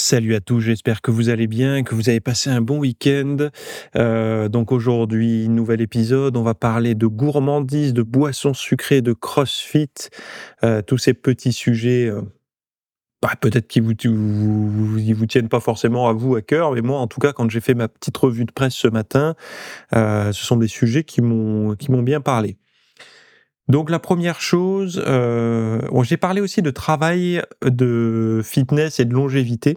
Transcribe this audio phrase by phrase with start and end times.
[0.00, 3.36] Salut à tous, j'espère que vous allez bien, que vous avez passé un bon week-end.
[3.96, 9.90] Euh, donc aujourd'hui, nouvel épisode, on va parler de gourmandise, de boissons sucrées, de crossfit,
[10.64, 12.06] euh, tous ces petits sujets.
[12.06, 12.22] Euh,
[13.20, 16.98] bah, peut-être qu'ils vous, vous, vous, tiennent pas forcément à vous à cœur, mais moi,
[16.98, 19.34] en tout cas, quand j'ai fait ma petite revue de presse ce matin,
[19.92, 22.56] ce sont des sujets qui m'ont qui m'ont bien parlé.
[23.68, 25.04] Donc la première chose,
[26.04, 29.76] j'ai parlé aussi de travail, de fitness et de longévité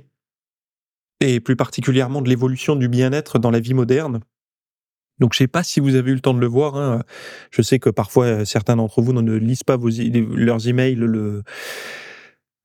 [1.23, 4.19] et plus particulièrement de l'évolution du bien-être dans la vie moderne.
[5.19, 6.75] Donc je sais pas si vous avez eu le temps de le voir.
[6.75, 7.03] Hein.
[7.51, 11.43] Je sais que parfois euh, certains d'entre vous ne lisent pas leurs emails le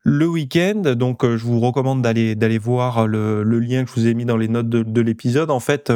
[0.04, 0.94] le week-end.
[0.96, 4.24] Donc euh, je vous recommande d'aller d'aller voir le, lien que je vous ai mis
[4.24, 5.50] dans les notes de, l'épisode.
[5.50, 5.92] En fait,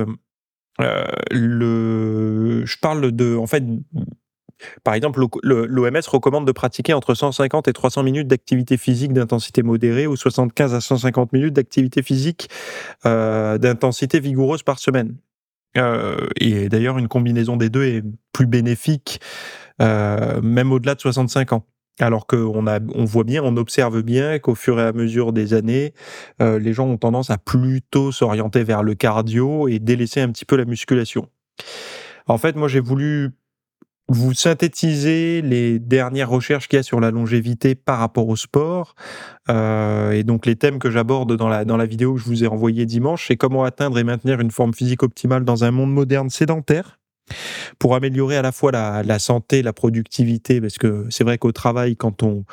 [0.81, 3.65] euh, le je parle de en fait
[4.85, 10.07] par exemple, l'OMS recommande de pratiquer entre 150 et 300 minutes d'activité physique d'intensité modérée
[10.07, 12.49] ou 75 à 150 minutes d'activité physique
[13.07, 15.17] euh, d'intensité vigoureuse par semaine.
[15.77, 19.21] Euh, et d'ailleurs, une combinaison des deux est plus bénéfique,
[19.81, 21.65] euh, même au-delà de 65 ans.
[22.01, 25.93] Alors qu'on on voit bien, on observe bien qu'au fur et à mesure des années,
[26.41, 30.57] les gens ont tendance à plutôt s'orienter vers le cardio et délaisser un petit peu
[30.57, 31.29] la musculation.
[32.27, 33.33] En fait, moi, j'ai voulu
[34.13, 38.95] vous synthétisez les dernières recherches qu'il y a sur la longévité par rapport au sport.
[39.49, 42.45] Euh, et donc les thèmes que j'aborde dans la, dans la vidéo que je vous
[42.45, 45.93] ai envoyée dimanche, c'est comment atteindre et maintenir une forme physique optimale dans un monde
[45.93, 46.99] moderne sédentaire
[47.79, 51.53] pour améliorer à la fois la, la santé, la productivité, parce que c'est vrai qu'au
[51.53, 52.45] travail, quand on,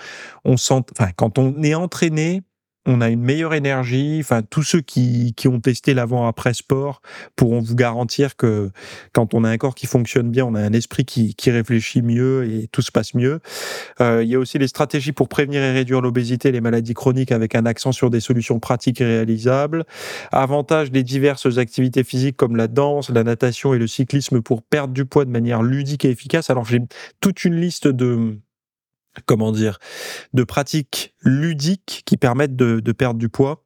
[0.45, 2.41] on sent, enfin, quand on est entraîné,
[2.89, 4.17] on a une meilleure énergie.
[4.19, 7.01] Enfin, tous ceux qui, qui ont testé l'avant-après sport
[7.35, 8.71] pourront vous garantir que
[9.13, 12.01] quand on a un corps qui fonctionne bien, on a un esprit qui, qui réfléchit
[12.01, 13.41] mieux et tout se passe mieux.
[14.01, 16.95] Euh, il y a aussi les stratégies pour prévenir et réduire l'obésité et les maladies
[16.95, 19.85] chroniques avec un accent sur des solutions pratiques et réalisables.
[20.31, 24.93] Avantage des diverses activités physiques comme la danse, la natation et le cyclisme pour perdre
[24.93, 26.49] du poids de manière ludique et efficace.
[26.49, 26.81] Alors j'ai
[27.21, 28.39] toute une liste de
[29.25, 29.79] comment dire,
[30.33, 33.65] de pratiques ludiques qui permettent de, perdre du poids.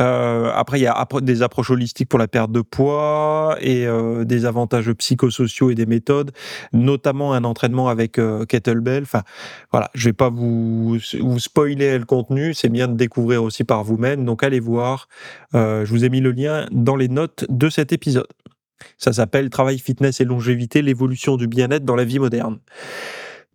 [0.00, 4.24] Euh, après, il y a des approches holistiques pour la perte de poids et euh,
[4.24, 6.32] des avantages psychosociaux et des méthodes,
[6.72, 9.02] notamment un entraînement avec euh, kettlebell.
[9.02, 9.22] Enfin,
[9.70, 13.84] voilà, je vais pas vous, vous spoiler le contenu, c'est bien de découvrir aussi par
[13.84, 14.24] vous-même.
[14.24, 15.08] Donc, allez voir.
[15.52, 18.28] je vous ai mis le lien dans les notes de cet épisode.
[18.96, 22.58] Ça s'appelle Travail, fitness et longévité, l'évolution du bien-être dans la vie moderne.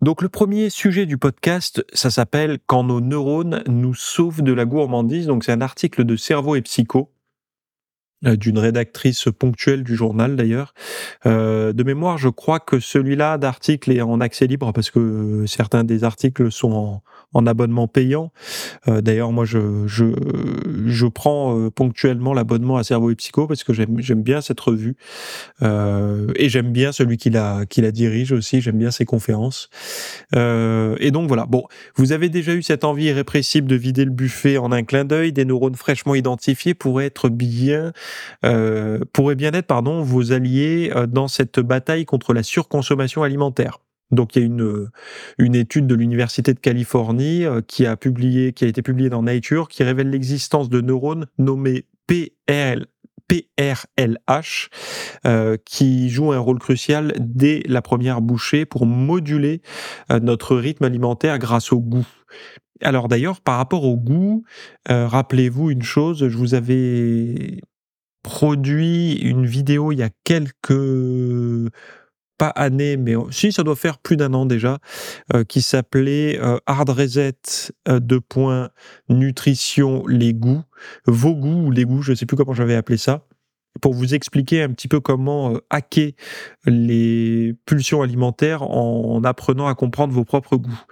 [0.02, 4.66] Donc le premier sujet du podcast, ça s'appelle Quand nos neurones nous sauvent de la
[4.66, 5.26] gourmandise.
[5.26, 7.12] Donc c'est un article de Cerveau et Psycho
[8.24, 10.74] d'une rédactrice ponctuelle du journal d'ailleurs.
[11.26, 15.84] Euh, de mémoire, je crois que celui-là d'article est en accès libre parce que certains
[15.84, 18.32] des articles sont en, en abonnement payant.
[18.88, 20.06] Euh, d'ailleurs, moi, je, je,
[20.88, 24.96] je prends euh, ponctuellement l'abonnement à Cerveau et Psycho parce que j'aime bien cette revue
[25.62, 28.62] euh, et j'aime bien celui qui la, qui la dirige aussi.
[28.62, 29.70] J'aime bien ses conférences.
[30.34, 31.46] et donc voilà.
[31.46, 31.64] Bon,
[31.96, 35.34] vous avez déjà eu cette envie irrépressible de vider le buffet en un clin d'œil.
[35.34, 37.92] Des neurones fraîchement identifiés pourraient être bien,
[39.14, 43.80] pourraient bien être, pardon, vos alliés dans cette bataille contre la surconsommation alimentaire.
[44.12, 44.90] Donc il y a une, euh,
[45.38, 49.24] une étude de l'université de Californie euh, qui a publié, qui a été publiée dans
[49.24, 52.86] Nature, qui révèle l'existence de neurones nommés PRL,
[53.28, 54.70] PRLH,
[55.26, 59.62] euh, qui jouent un rôle crucial dès la première bouchée pour moduler
[60.10, 62.08] notre rythme alimentaire grâce au goût.
[62.82, 64.46] Alors d'ailleurs, par rapport au goût,
[64.88, 67.60] rappelez-vous une chose, je vous avais
[68.28, 71.72] produit une vidéo il y a quelques
[72.38, 74.80] pas année, mais si ça doit faire plus d'un an déjà,
[75.34, 77.38] euh, qui s'appelait euh, Hard Reset
[77.88, 78.70] euh, de points
[79.08, 80.62] nutrition les goûts,
[81.06, 83.26] vos goûts ou les goûts, je ne sais plus comment j'avais appelé ça
[83.82, 86.12] pour vous expliquer un petit peu comment euh, hacker
[86.66, 90.84] les pulsions alimentaires en apprenant à comprendre vos propres goûts.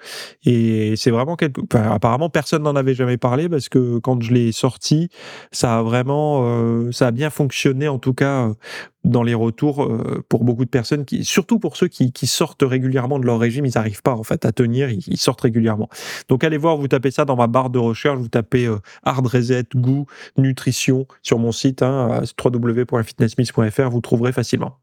[0.46, 1.62] Et c'est vraiment quelque...
[1.76, 5.10] Apparemment, personne n'en avait jamais parlé parce que quand je l'ai sorti,
[5.52, 8.52] ça a vraiment, euh, ça a bien fonctionné en tout cas
[9.06, 13.20] dans les retours euh, pour beaucoup de personnes, qui, surtout pour ceux qui, sortent régulièrement
[13.20, 15.90] de leur régime, ils n'arrivent pas en fait à tenir, ils, sortent régulièrement.
[16.28, 19.28] Donc allez voir, vous tapez ça dans ma barre de recherche, vous tapez euh, hard
[19.28, 20.08] reset, goût,
[20.38, 24.80] nutrition sur mon site hein, www.fitnessmiss.fr, vous trouverez facilement.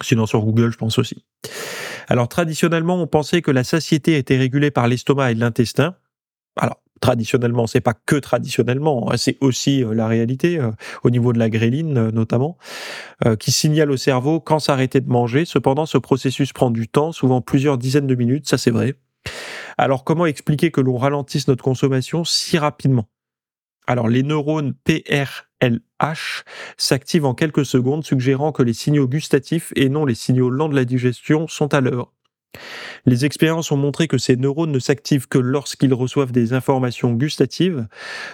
[0.00, 1.24] Sinon sur Google, je pense aussi.
[2.08, 5.96] Alors traditionnellement, on pensait que la satiété était régulée par l'estomac et l'intestin.
[6.56, 10.70] Alors traditionnellement, c'est pas que traditionnellement, hein, c'est aussi euh, la réalité euh,
[11.02, 12.58] au niveau de la gréline euh, notamment,
[13.38, 15.44] qui signale au cerveau quand s'arrêter de manger.
[15.44, 18.94] Cependant, ce processus prend du temps, souvent plusieurs dizaines de minutes, ça c'est vrai.
[19.76, 23.08] Alors comment expliquer que l'on ralentisse notre consommation si rapidement?
[23.86, 26.44] Alors les neurones PRLH
[26.78, 30.76] s'activent en quelques secondes, suggérant que les signaux gustatifs et non les signaux lents de
[30.76, 32.12] la digestion sont à l'heure.
[33.06, 37.86] Les expériences ont montré que ces neurones ne s'activent que lorsqu'ils reçoivent des informations gustatives.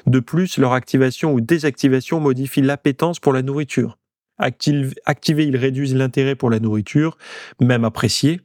[0.06, 3.98] De plus, leur activation ou désactivation modifie l'appétence pour la nourriture.
[4.38, 7.16] activés, ils réduisent l'intérêt pour la nourriture,
[7.60, 8.40] même appréciée.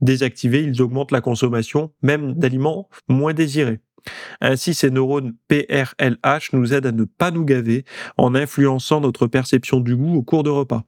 [0.00, 3.80] Désactivés, ils augmentent la consommation, même d'aliments moins désirés.
[4.40, 7.84] Ainsi, ces neurones PRLH nous aident à ne pas nous gaver
[8.16, 10.84] en influençant notre perception du goût au cours de repas.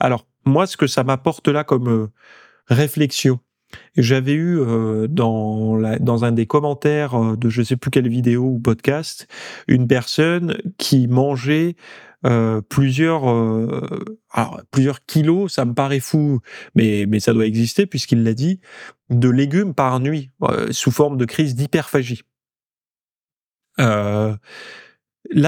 [0.00, 2.10] Alors, moi, ce que ça m'apporte là comme euh,
[2.66, 3.40] réflexion,
[3.96, 8.44] j'avais eu euh, dans, dans un des commentaires euh, de je sais plus quelle vidéo
[8.44, 9.28] ou podcast
[9.68, 11.76] une personne qui mangeait
[12.24, 13.24] euh, plusieurs
[14.30, 16.40] alors, plusieurs kilos, ça me paraît fou,
[16.74, 18.60] mais mais ça doit exister puisqu'il l'a dit,
[19.10, 20.30] de légumes par nuit
[20.70, 22.22] sous forme de crise d'hyperphagie.
[23.78, 24.38] là,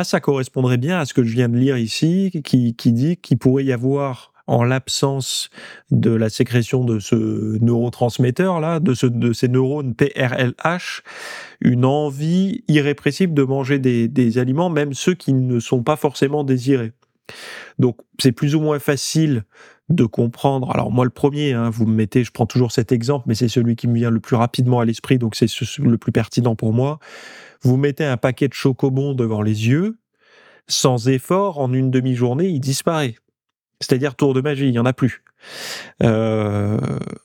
[0.05, 3.39] ça correspondrait bien à ce que je viens de lire ici, qui, qui dit qu'il
[3.39, 5.49] pourrait y avoir en l'absence
[5.91, 7.15] de la sécrétion de ce
[7.63, 11.03] neurotransmetteur là, de, ce, de ces neurones PRLH,
[11.61, 16.93] une envie irrépressible de manger des, aliments, même ceux qui ne sont pas forcément désirés.
[17.79, 19.45] Donc c'est plus ou moins facile
[19.89, 20.71] de comprendre.
[20.73, 23.49] Alors moi le premier, hein, vous me mettez, je prends toujours cet exemple, mais c'est
[23.49, 25.47] celui qui me vient le plus rapidement à l'esprit, donc c'est
[25.79, 26.99] le plus pertinent pour moi.
[27.63, 29.97] Vous mettez un paquet de chocobons devant les yeux,
[30.67, 33.17] sans effort, en une demi-journée, il disparaît
[33.85, 35.23] c'est-à-dire tour de magie, il n'y en a plus.
[36.03, 36.79] Euh,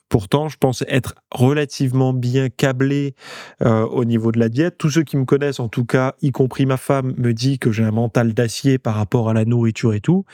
[0.08, 3.14] pourtant, je pense être relativement bien câblé
[3.62, 4.76] euh, au niveau de la diète.
[4.78, 7.72] Tous ceux qui me connaissent, en tout cas, y compris ma femme, me dit que
[7.72, 10.24] j'ai un mental d'acier par rapport à la nourriture et tout.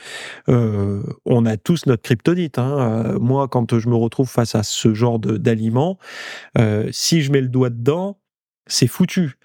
[0.49, 2.59] Euh, on a tous notre kryptonite.
[2.59, 3.17] Hein.
[3.19, 5.97] moi, quand je me retrouve face à ce genre d'aliments,
[6.91, 8.19] si je mets le doigt dedans,
[8.67, 9.37] c'est foutu.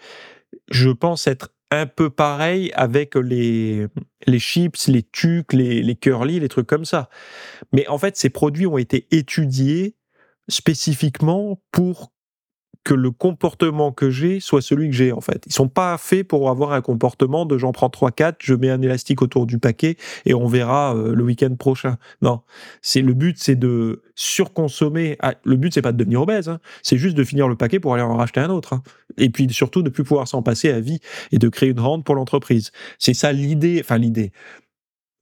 [0.70, 3.86] Je pense être un peu pareil avec les,
[4.26, 7.08] les chips, les tucs, les, les curly, les trucs comme ça.
[7.72, 9.96] Mais en fait, ces produits ont été étudiés
[10.48, 12.12] spécifiquement pour
[12.84, 15.44] que le comportement que j'ai soit celui que j'ai en fait.
[15.46, 18.70] Ils sont pas faits pour avoir un comportement de j'en prends 3 4, je mets
[18.70, 21.96] un élastique autour du paquet et on verra euh, le week-end prochain.
[22.22, 22.40] Non,
[22.80, 25.16] c'est le but c'est de surconsommer.
[25.20, 26.58] Ah, le but c'est pas de devenir obèse, hein.
[26.82, 28.72] c'est juste de finir le paquet pour aller en racheter un autre.
[28.72, 28.82] Hein.
[29.16, 30.98] Et puis surtout de plus pouvoir s'en passer à vie
[31.30, 32.72] et de créer une rente pour l'entreprise.
[32.98, 34.32] C'est ça l'idée, enfin l'idée.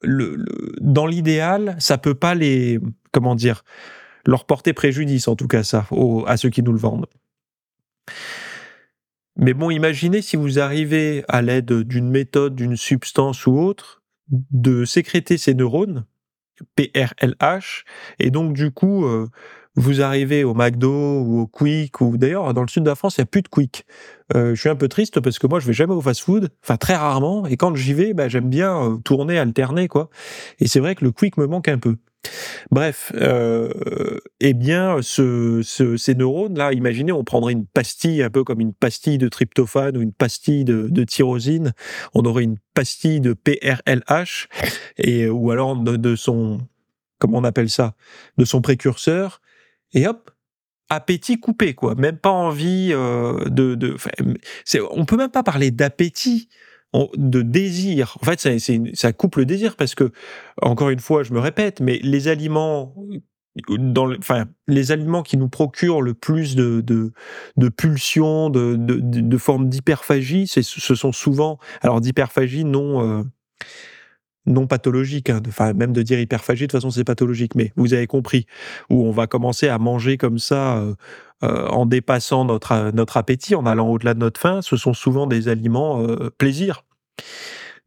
[0.03, 0.43] Le,
[0.81, 2.81] dans l'idéal, ça peut pas les
[3.13, 3.65] comment dire
[4.27, 5.87] leur porter préjudice en tout cas ça
[6.27, 7.07] à ceux qui nous le vendent.
[9.37, 14.85] Mais bon, imaginez si vous arrivez à l'aide d'une méthode, d'une substance ou autre, de
[14.85, 16.05] sécréter ces neurones,
[16.77, 17.85] PRLH,
[18.19, 19.29] et donc du coup, euh,
[19.77, 23.17] vous arrivez au McDo ou au Quick, ou d'ailleurs dans le sud de la France,
[23.17, 23.87] il n'y a plus de Quick.
[24.35, 26.77] Euh, je suis un peu triste parce que moi, je vais jamais au fast-food, enfin
[26.77, 30.11] très rarement, et quand j'y vais, bah, j'aime bien euh, tourner, alterner, quoi.
[30.59, 31.97] Et c'est vrai que le Quick me manque un peu.
[32.71, 38.61] Bref, euh, eh bien, ce, ces neurones-là, imaginez, on prendrait une pastille, un peu comme
[38.61, 41.73] une pastille de tryptophane ou une pastille de, tyrosine,
[42.15, 44.49] on aurait une pastille de PRLH,
[44.99, 46.61] et, ou alors de, son,
[47.19, 47.95] comment on appelle ça,
[48.39, 49.41] de son précurseur,
[49.93, 50.31] et hop,
[50.91, 51.95] appétit coupé, quoi.
[51.95, 53.97] Même pas envie euh, de, de
[54.91, 56.49] on peut même pas parler d'appétit
[56.93, 58.17] de désir.
[58.21, 58.59] En fait,
[58.95, 60.11] ça, coupe le désir parce que,
[60.61, 62.95] encore une fois, je me répète, mais les aliments
[64.19, 67.13] enfin, les aliments qui nous procurent le plus de,
[67.77, 73.23] pulsions, de, de, de formes d'hyperphagie, ce sont souvent, alors d'hyperphagie non, euh,
[74.47, 77.95] non pathologique, hein, enfin, même de dire hyperphagie, de toute façon c'est pathologique, mais vous
[77.95, 78.47] avez compris,
[78.89, 80.95] où on va commencer à manger comme ça euh,
[81.43, 85.27] euh, en dépassant notre, notre appétit, en allant au-delà de notre faim, ce sont souvent
[85.27, 86.85] des aliments euh, plaisir.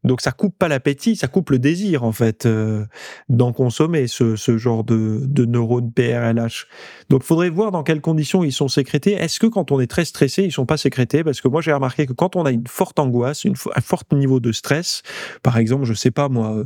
[0.04, 2.84] Donc ça coupe pas l'appétit, ça coupe le désir en fait euh,
[3.28, 6.66] d'en consommer ce, ce genre de, de, neurones PRLH.
[7.08, 9.12] Donc faudrait voir dans quelles conditions ils sont sécrétés.
[9.12, 11.24] Est-ce que quand on est très stressé, ils sont pas sécrétés?
[11.24, 14.04] Parce que moi j'ai remarqué que quand on a une forte angoisse, une, un fort
[14.12, 15.02] niveau de stress,
[15.42, 16.64] par exemple, je sais pas moi, euh,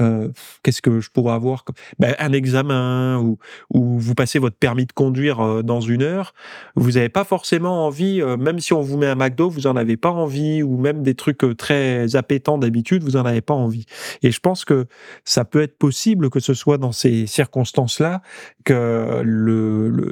[0.00, 0.28] euh
[0.62, 1.64] qu'est-ce que je pourrais avoir
[1.98, 6.32] ben, Un examen ou, ou vous passez votre permis de conduire euh, dans une heure,
[6.76, 9.96] vous n'avez pas forcément envie, même si on vous met un McDo, vous en avez
[9.96, 12.58] pas envie, ou même des trucs très appétants
[13.02, 13.86] vous en avez pas envie.
[14.22, 14.86] Et je pense que
[15.24, 18.22] ça peut être possible que ce soit dans ces circonstances-là
[18.64, 19.22] que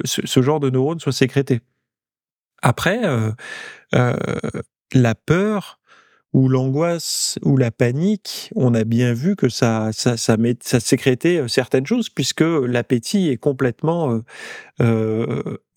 [0.05, 1.61] ce, genre de neurones soit sécrété.
[2.61, 3.31] Après, euh,
[3.95, 4.15] euh,
[4.93, 5.79] la peur
[6.33, 9.91] ou l'angoisse ou la panique, on a bien vu que ça,
[10.37, 14.21] met, ça sécrétait euh, certaines choses puisque l'appétit est complètement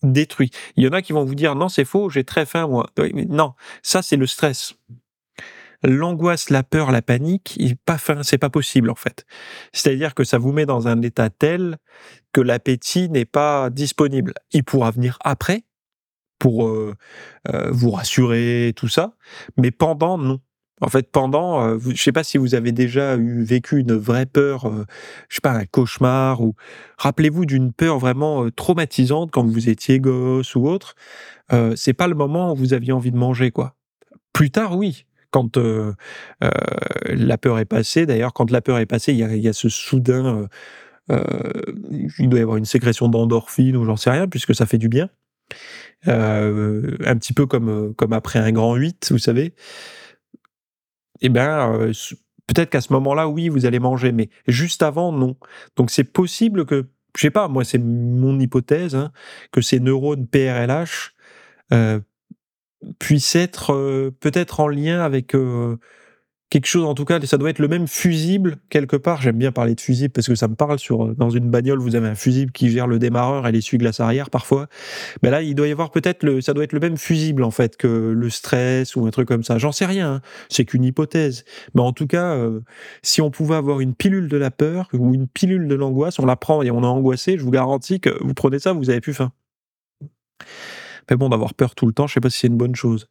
[0.03, 0.51] détruit.
[0.75, 2.89] Il y en a qui vont vous dire non, c'est faux, j'ai très faim moi.
[3.29, 4.75] non, ça c'est le stress
[5.83, 9.25] l'angoisse, la peur, la panique, pas fin, c'est pas possible en fait.
[9.73, 11.77] C'est-à-dire que ça vous met dans un état tel
[12.31, 14.33] que l'appétit n'est pas disponible.
[14.51, 15.63] Il pourra venir après
[16.39, 16.95] pour euh,
[17.53, 19.15] euh, vous rassurer, tout ça,
[19.57, 20.39] mais pendant non.
[20.81, 24.25] En fait, pendant, euh, je sais pas si vous avez déjà eu vécu une vraie
[24.25, 24.69] peur,
[25.29, 26.55] je sais pas un cauchemar ou
[26.97, 30.95] rappelez-vous d'une peur vraiment traumatisante quand vous étiez gosse ou autre.
[31.75, 33.75] c'est pas le moment où vous aviez envie de manger quoi.
[34.33, 35.93] Plus tard, oui, quand euh,
[36.43, 36.49] euh,
[37.07, 40.47] la peur est passée, d'ailleurs, quand la peur est passée, il y a, ce soudain,
[41.09, 41.23] euh,
[42.19, 44.89] il doit y avoir une sécrétion d'endorphine ou j'en sais rien, puisque ça fait du
[44.89, 45.09] bien.
[46.05, 49.55] un petit peu comme, comme après un grand 8, vous savez.
[51.21, 51.79] Eh bien,
[52.45, 55.35] peut-être qu'à ce moment-là, oui, vous allez manger, mais juste avant, non.
[55.77, 56.85] Donc c'est possible que,
[57.17, 59.11] je sais pas, moi c'est mon hypothèse, hein,
[59.51, 61.15] que ces neurones PRLH
[62.99, 65.77] puisse être euh, peut-être en lien avec euh,
[66.49, 69.21] quelque chose, en tout cas, ça doit être le même fusible quelque part.
[69.21, 71.79] J'aime bien parler de fusible parce que ça me parle sur euh, dans une bagnole,
[71.79, 74.67] vous avez un fusible qui gère le démarreur et l'essuie-glace arrière parfois.
[75.21, 77.51] Mais là, il doit y avoir peut-être le, ça doit être le même fusible en
[77.51, 79.57] fait que le stress ou un truc comme ça.
[79.57, 80.21] J'en sais rien, hein.
[80.49, 81.45] c'est qu'une hypothèse.
[81.75, 82.37] Mais en tout cas,
[83.01, 86.25] si on pouvait avoir une pilule de la peur ou une pilule de l'angoisse, on
[86.25, 89.01] la prend et on est angoissé, je vous garantis que vous prenez ça, vous avez
[89.01, 89.31] plus faim.
[91.09, 93.07] Mais bon, d'avoir peur tout le temps, je sais pas si c'est une bonne chose.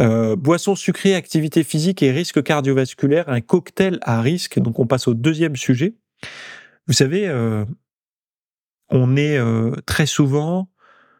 [0.00, 4.58] Euh, boisson sucrée, activité physique et risque cardiovasculaire, un cocktail à risque.
[4.58, 5.94] Donc on passe au deuxième sujet.
[6.86, 7.64] Vous savez, euh,
[8.90, 10.70] on est euh, très souvent,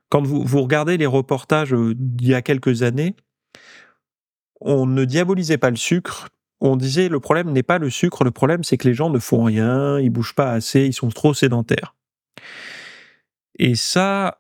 [0.09, 3.15] quand vous, vous regardez les reportages d'il y a quelques années,
[4.61, 6.29] on ne diabolisait pas le sucre.
[6.61, 9.21] On disait le problème n'est pas le sucre, le problème c'est que les gens ne
[9.21, 11.95] font rien, ils bougent pas assez, ils sont trop sédentaires.
[13.59, 14.38] Et ça,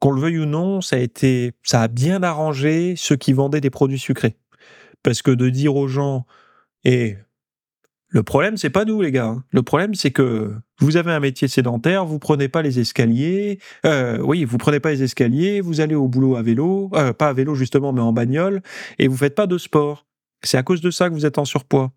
[0.00, 3.60] qu'on le veuille ou non, ça a été, ça a bien arrangé ceux qui vendaient
[3.60, 4.36] des produits sucrés.
[5.02, 6.26] Parce que de dire aux gens,
[6.84, 7.16] et
[8.08, 9.26] le problème, c'est pas nous, les gars.
[9.26, 9.44] Hein.
[9.50, 13.58] Le problème, c'est que vous avez un métier sédentaire, vous prenez pas les escaliers.
[13.84, 17.28] Euh, oui, vous prenez pas les escaliers, vous allez au boulot à vélo, euh, pas
[17.28, 18.62] à vélo justement, mais en bagnole,
[18.98, 20.06] et vous faites pas de sport.
[20.42, 21.92] C'est à cause de ça que vous êtes en surpoids.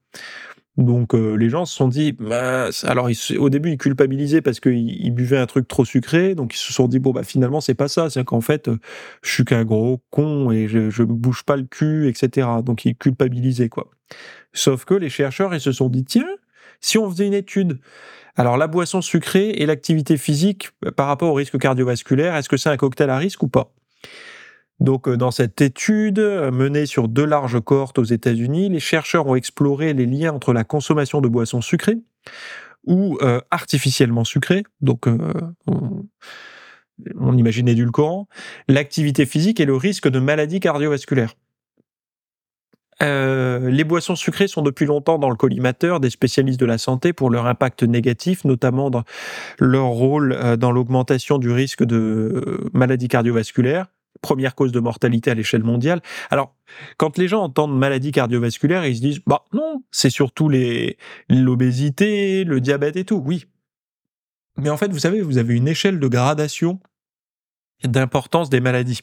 [0.80, 5.14] Donc euh, les gens se sont dit, bah, alors au début ils culpabilisaient parce qu'ils
[5.14, 7.90] buvaient un truc trop sucré, donc ils se sont dit bon bah finalement c'est pas
[7.90, 8.78] ça, c'est qu'en fait euh,
[9.22, 12.48] je suis qu'un gros con et je, je bouge pas le cul, etc.
[12.64, 13.92] Donc ils culpabilisaient quoi.
[14.54, 16.30] Sauf que les chercheurs ils se sont dit tiens,
[16.80, 17.80] si on faisait une étude,
[18.38, 22.56] alors la boisson sucrée et l'activité physique euh, par rapport au risque cardiovasculaire, est-ce que
[22.56, 23.74] c'est un cocktail à risque ou pas?
[24.80, 29.28] Donc, euh, dans cette étude euh, menée sur deux larges cohortes aux États-Unis, les chercheurs
[29.28, 31.98] ont exploré les liens entre la consommation de boissons sucrées
[32.86, 35.06] ou euh, artificiellement sucrées, donc
[35.68, 36.06] on,
[37.20, 38.30] on, imagine édulcorant,
[38.70, 41.36] l'activité physique et le risque de maladies cardiovasculaires.
[43.02, 47.30] les boissons sucrées sont depuis longtemps dans le collimateur des spécialistes de la santé pour
[47.30, 49.04] leur impact négatif, notamment dans
[49.60, 53.88] leur rôle dans l'augmentation du risque de maladies cardiovasculaires,
[54.22, 56.02] première cause de mortalité à l'échelle mondiale.
[56.30, 56.56] Alors,
[56.98, 60.50] quand les gens entendent maladie cardiovasculaire, ils se disent, bah non, c'est surtout
[61.30, 63.46] l'obésité, le diabète et tout, oui.
[64.58, 66.80] Mais en fait, vous savez, vous avez une échelle de gradation
[67.84, 69.00] d'importance des maladies.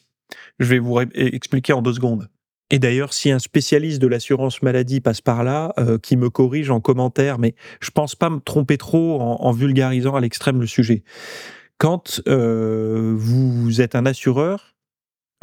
[0.59, 2.29] Je vais vous expliquer en deux secondes.
[2.69, 6.69] Et d'ailleurs, si un spécialiste de l'assurance maladie passe par là, euh, qui me corrige
[6.69, 11.03] en commentaire, mais je pense pas me tromper trop en, vulgarisant à l'extrême le sujet.
[11.77, 14.75] Quand euh, vous êtes un assureur,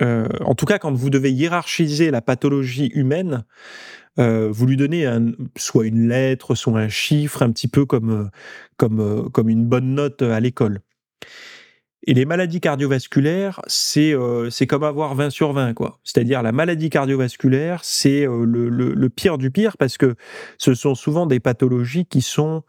[0.02, 3.44] euh, en tout cas, quand vous devez hiérarchiser la pathologie humaine,
[4.18, 5.08] euh, vous lui donnez
[5.56, 8.24] soit une lettre, soit un chiffre, un petit peu comme, euh,
[8.76, 10.80] comme, comme une bonne note à l'école.
[12.06, 14.14] Et les maladies cardiovasculaires, c'est
[14.68, 16.00] comme avoir 20 sur 20, quoi.
[16.04, 20.14] C'est-à-dire la maladie cardiovasculaire, c'est le, le, pire du pire parce que
[20.58, 22.62] ce sont souvent des pathologies qui sont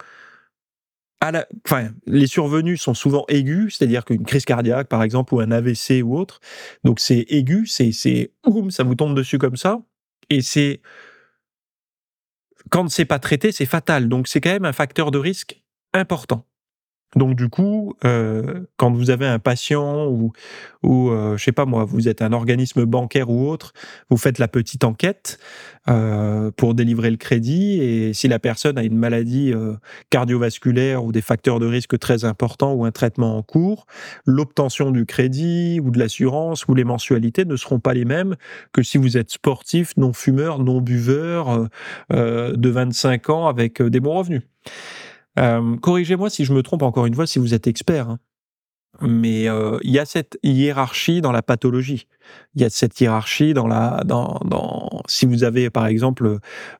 [1.21, 5.51] la, enfin, les survenus sont souvent aigus, c'est-à-dire qu'une crise cardiaque, par exemple, ou un
[5.51, 6.39] AVC ou autre.
[6.83, 8.31] Donc c'est aigu, c'est c'est
[8.69, 9.81] ça vous tombe dessus comme ça,
[10.29, 10.81] et c'est
[12.69, 14.09] quand c'est pas traité, c'est fatal.
[14.09, 15.61] Donc c'est quand même un facteur de risque
[15.93, 16.45] important.
[17.15, 20.33] Donc du coup, euh, quand vous avez un patient ou,
[20.83, 23.73] ou euh, je sais pas moi, vous êtes un organisme bancaire ou autre,
[24.09, 25.39] vous faites la petite enquête
[25.87, 29.75] euh, pour délivrer le crédit et si la personne a une maladie euh,
[30.09, 33.85] cardiovasculaire ou des facteurs de risque très importants ou un traitement en cours,
[34.25, 38.35] l'obtention du crédit ou de l'assurance ou les mensualités ne seront pas les mêmes
[38.73, 41.67] que si vous êtes sportif, non fumeur, non buveur
[42.11, 44.41] euh, de 25 ans avec des bons revenus.
[45.37, 48.09] Euh, corrigez-moi si je me trompe encore une fois, si vous êtes expert.
[48.09, 48.19] Hein.
[49.01, 52.07] Mais euh, il y a cette hiérarchie dans la pathologie.
[52.55, 56.39] Il y a cette hiérarchie dans la dans, dans si vous avez par exemple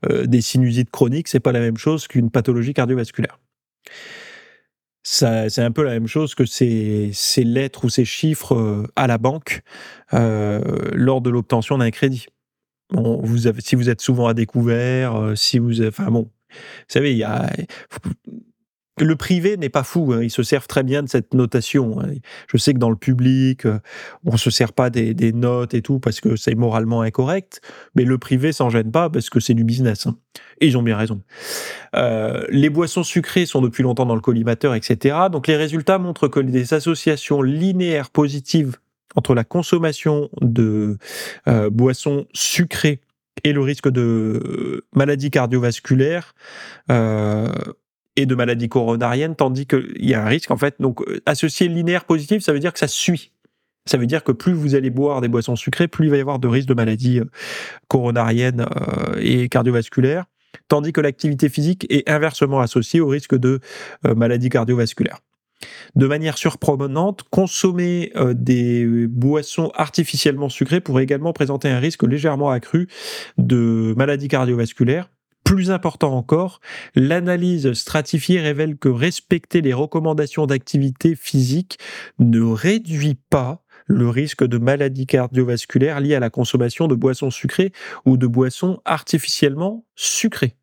[0.10, 3.38] euh, des sinusites chroniques, c'est pas la même chose qu'une pathologie cardiovasculaire.
[5.04, 9.18] c'est un peu la même chose que ces, ces lettres ou ces chiffres à la
[9.18, 9.62] banque
[10.14, 12.28] lors de l'obtention d'un crédit.
[12.92, 16.30] Bon, vous avez, si vous êtes souvent à découvert, si vous, enfin bon,
[16.88, 17.50] savez, y a
[19.04, 22.00] le privé n'est pas fou, hein, ils se servent très bien de cette notation.
[22.00, 22.14] Hein.
[22.48, 23.80] Je sais que dans le public, euh,
[24.24, 27.62] on se sert pas des, notes et tout parce que c'est moralement incorrect,
[27.96, 30.08] mais le privé s'en gêne pas parce que c'est du business.
[30.08, 30.18] Hein.
[30.62, 31.22] Et ils ont bien raison.
[31.96, 35.18] Euh, les boissons sucrées sont depuis longtemps dans le collimateur, etc.
[35.30, 38.78] Donc les résultats montrent que des associations linéaires positives
[39.16, 40.98] entre la consommation de
[41.48, 43.02] euh, boissons sucrées
[43.44, 46.34] et le risque de maladies cardiovasculaires
[46.92, 47.50] euh,
[48.16, 51.68] et de maladies coronariennes, tandis qu'il y a un risque, en fait, donc euh, associé
[51.68, 53.32] linéaire positif, ça veut dire que ça suit.
[53.86, 56.22] Ça veut dire que plus vous allez boire des boissons sucrées, plus il va y
[56.22, 57.26] avoir de risques de maladies euh,
[57.88, 60.26] coronariennes euh, et cardiovasculaires,
[60.68, 63.60] tandis que l'activité physique est inversement associée au risque de
[64.04, 65.20] maladies cardiovasculaires.
[65.96, 72.88] De manière surprenante, consommer des boissons artificiellement sucrées pourrait également présenter un risque légèrement accru
[73.38, 75.10] de maladies cardiovasculaires,
[75.46, 76.60] plus important encore,
[76.96, 81.78] l'analyse stratifiée révèle que respecter les recommandations d'activité physique
[82.20, 87.72] ne réduit pas le risque de maladies cardiovasculaires liées à la consommation de boissons sucrées
[88.06, 90.56] ou de boissons artificiellement sucrées.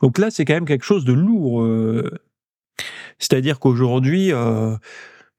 [0.00, 1.62] Donc là, c'est quand même quelque chose de lourd.
[1.62, 2.10] Euh.
[3.18, 4.76] C'est-à-dire qu'aujourd'hui, euh,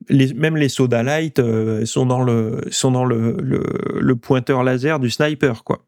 [0.10, 5.10] même les soda light euh, sont dans le sont dans le, le pointeur laser du
[5.10, 5.86] sniper, quoi.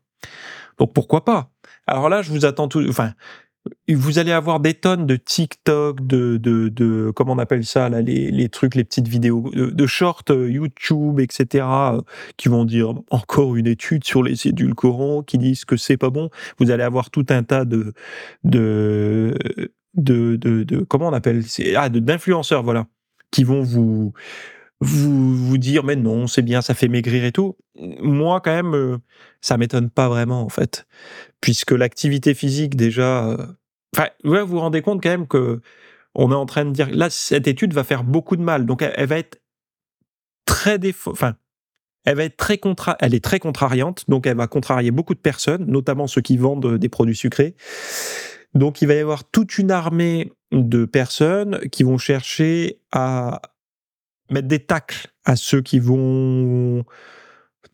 [0.77, 1.51] Donc pourquoi pas?
[1.87, 2.85] Alors là, je vous attends tout.
[2.87, 3.13] Enfin,
[3.89, 8.01] vous allez avoir des tonnes de TikTok, de, de, de comment on appelle ça, là,
[8.01, 11.65] les, les trucs, les petites vidéos, de, shorts euh, YouTube, etc.,
[12.37, 16.29] qui vont dire encore une étude sur les édulcorants, qui disent que c'est pas bon.
[16.59, 17.93] Vous allez avoir tout un tas de,
[18.43, 19.35] de,
[19.95, 21.43] de, de, de comment on appelle,
[21.75, 22.87] ah, d'influenceurs, voilà,
[23.31, 24.13] qui vont vous,
[24.81, 27.57] vous vous dire mais non c'est bien ça fait maigrir et tout.
[27.75, 28.97] Moi quand même euh,
[29.41, 30.87] ça m'étonne pas vraiment en fait
[31.41, 33.45] puisque l'activité physique déjà euh,
[33.95, 35.61] enfin vous vous rendez compte quand même que
[36.15, 38.65] on est en train de dire là cette étude va faire beaucoup de mal.
[38.65, 39.41] Donc elle, va être
[40.45, 41.35] très défaut enfin
[42.05, 45.19] elle va être très contra elle est très contrariante donc elle va contrarier beaucoup de
[45.19, 47.55] personnes notamment ceux qui vendent des produits sucrés
[48.53, 53.41] donc il va y avoir toute une armée de personnes qui vont chercher à
[54.31, 56.83] mettre des tacles à ceux qui vont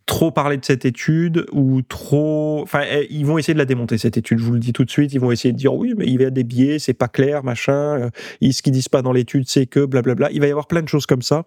[0.05, 3.97] trop parler de cette étude ou trop enfin eh, ils vont essayer de la démonter
[3.97, 4.37] cette étude.
[4.37, 6.21] Je vous le dis tout de suite ils vont essayer de dire oui mais il
[6.21, 8.09] y a des biais c'est pas clair machin euh,
[8.41, 10.89] ce qu'ils disent pas dans l'étude c'est que blablabla il va y avoir plein de
[10.89, 11.45] choses comme ça.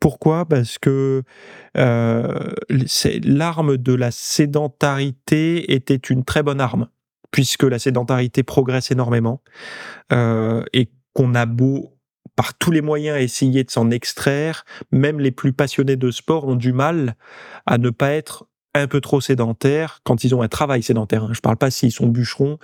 [0.00, 0.46] Pourquoi?
[0.46, 1.22] Parce que
[1.76, 2.52] euh,
[3.22, 6.88] l'arme de la sédentarité était une très bonne arme
[7.36, 9.42] puisque la sédentarité progresse énormément
[10.10, 11.92] euh, et qu'on a beau
[12.34, 14.64] par tous les moyens essayer de s'en extraire.
[14.90, 17.14] Même les plus passionnés de sport ont du mal
[17.66, 21.24] à ne pas être un peu trop sédentaires quand ils ont un travail sédentaire.
[21.24, 21.32] Hein.
[21.34, 22.58] Je parle pas s'ils sont bûcherons,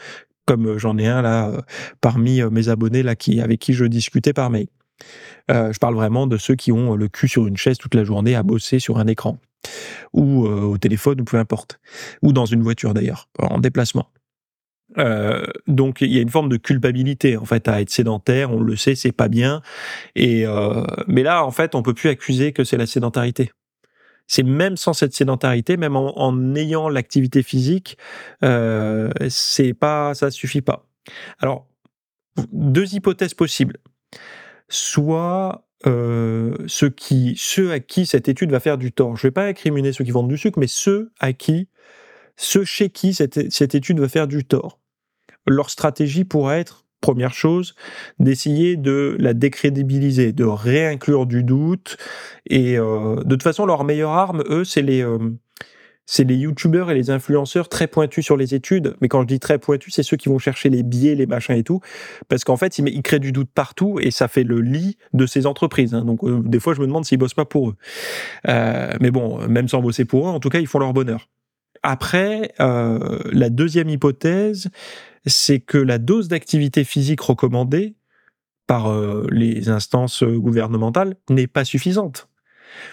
[0.47, 1.61] comme euh, j'en ai un là euh,
[2.01, 4.69] parmi mes abonnés là qui avec qui je discutais par mail.
[5.51, 8.37] je parle vraiment de ceux qui ont le cul sur une chaise toute la journée
[8.37, 9.39] à bosser sur un écran
[10.15, 11.79] ou au téléphone ou peu importe,
[12.23, 14.09] ou dans une voiture d'ailleurs, en déplacement.
[14.99, 18.61] Euh, donc il y a une forme de culpabilité en fait à être sédentaire, on
[18.61, 19.63] le sait, c'est pas bien.
[20.15, 23.53] Et euh, mais là en fait on peut plus accuser que c'est la sédentarité.
[24.29, 27.99] C'est même sans cette sédentarité, même en, ayant l'activité physique,
[28.45, 30.87] euh, c'est pas, ça suffit pas.
[31.41, 31.67] Alors
[32.53, 33.79] deux hypothèses possibles.
[34.69, 39.17] Soit ceux, qui, ceux à qui cette étude va faire du tort.
[39.17, 41.69] Je ne vais pas incriminer ceux qui vendent du sucre, mais ceux à qui,
[42.37, 44.79] ceux chez qui cette, cette étude va faire du tort.
[45.47, 47.75] Leur stratégie pourrait être, première chose,
[48.19, 51.97] d'essayer de la décrédibiliser, de réinclure du doute.
[52.47, 55.05] Et de toute façon, leur meilleure arme, eux, c'est les
[56.07, 58.97] c'est les youtubeurs et les influenceurs très pointus sur les études.
[59.01, 61.55] Mais quand je dis très pointus, c'est ceux qui vont chercher les biais, les machins
[61.55, 61.81] et tout.
[62.29, 65.47] Parce qu'en fait, ils, créent du doute partout et ça fait le lit de ces
[65.47, 65.95] entreprises.
[65.95, 66.05] Hein.
[66.05, 67.77] Donc, euh, des fois, je me demande s'ils bossent pas pour eux.
[68.49, 71.29] Euh, mais bon, même sans bosser pour eux, en tout cas, ils font leur bonheur.
[71.83, 74.69] Après, euh, la deuxième hypothèse,
[75.27, 77.95] c'est que la dose d'activité physique recommandée
[78.67, 78.93] par
[79.31, 82.29] les instances gouvernementales n'est pas suffisante.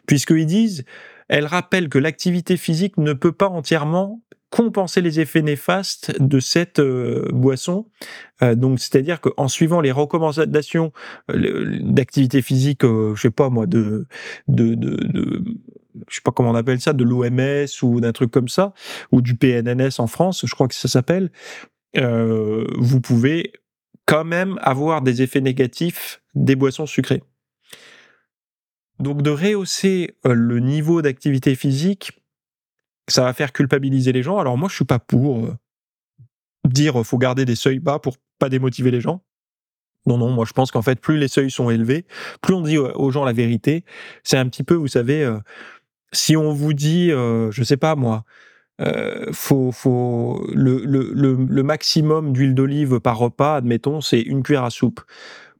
[0.07, 0.83] Puisqu'ils disent,
[1.27, 6.79] elle rappelle que l'activité physique ne peut pas entièrement compenser les effets néfastes de cette
[6.79, 7.85] euh, boisson.
[8.41, 10.91] Euh, donc, c'est-à-dire qu'en suivant les recommandations
[11.29, 14.07] euh, d'activité physique, je sais pas moi, de,
[14.47, 14.75] de
[16.07, 18.73] je sais pas comment on appelle ça, de l'OMS ou d'un truc comme ça,
[19.11, 21.31] ou du PNNS en France, je crois que ça s'appelle,
[21.95, 23.51] vous pouvez
[24.09, 27.21] quand même avoir des effets négatifs des boissons sucrées.
[28.99, 32.19] Donc de rehausser euh, le niveau d'activité physique,
[33.07, 34.39] ça va faire culpabiliser les gens.
[34.39, 35.55] Alors moi, je suis pas pour euh,
[36.65, 39.23] dire faut garder des seuils bas pour pas démotiver les gens.
[40.07, 42.05] Non, non, moi je pense qu'en fait, plus les seuils sont élevés,
[42.41, 43.83] plus on dit aux gens la vérité.
[44.23, 45.37] C'est un petit peu, vous savez, euh,
[46.13, 48.23] si on vous dit, je sais pas moi,
[49.31, 54.69] faut, faut le, le, le maximum d'huile d'olive par repas, admettons, c'est une cuillère à
[54.69, 55.01] soupe.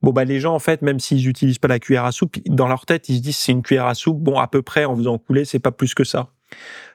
[0.02, 2.68] Bon, bah, les gens, en fait, même s'ils n'utilisent pas la cuillère à soupe, dans
[2.68, 4.20] leur tête, ils se disent c'est une cuillère à soupe.
[4.20, 6.30] Bon, à peu près, en faisant couler, c'est pas plus que ça.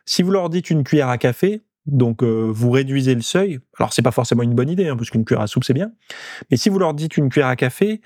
[0.06, 3.60] Si vous leur dites une cuillère à café, donc euh, vous réduisez le seuil.
[3.78, 5.92] Alors c'est pas forcément une bonne idée, hein, parce qu'une cuillère à soupe c'est bien.
[6.50, 8.00] Mais si vous leur dites une cuillère à café,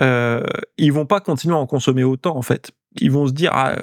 [0.00, 0.44] euh,
[0.76, 2.72] ils vont pas continuer à en consommer autant en fait.
[3.00, 3.76] Ils vont se dire ah,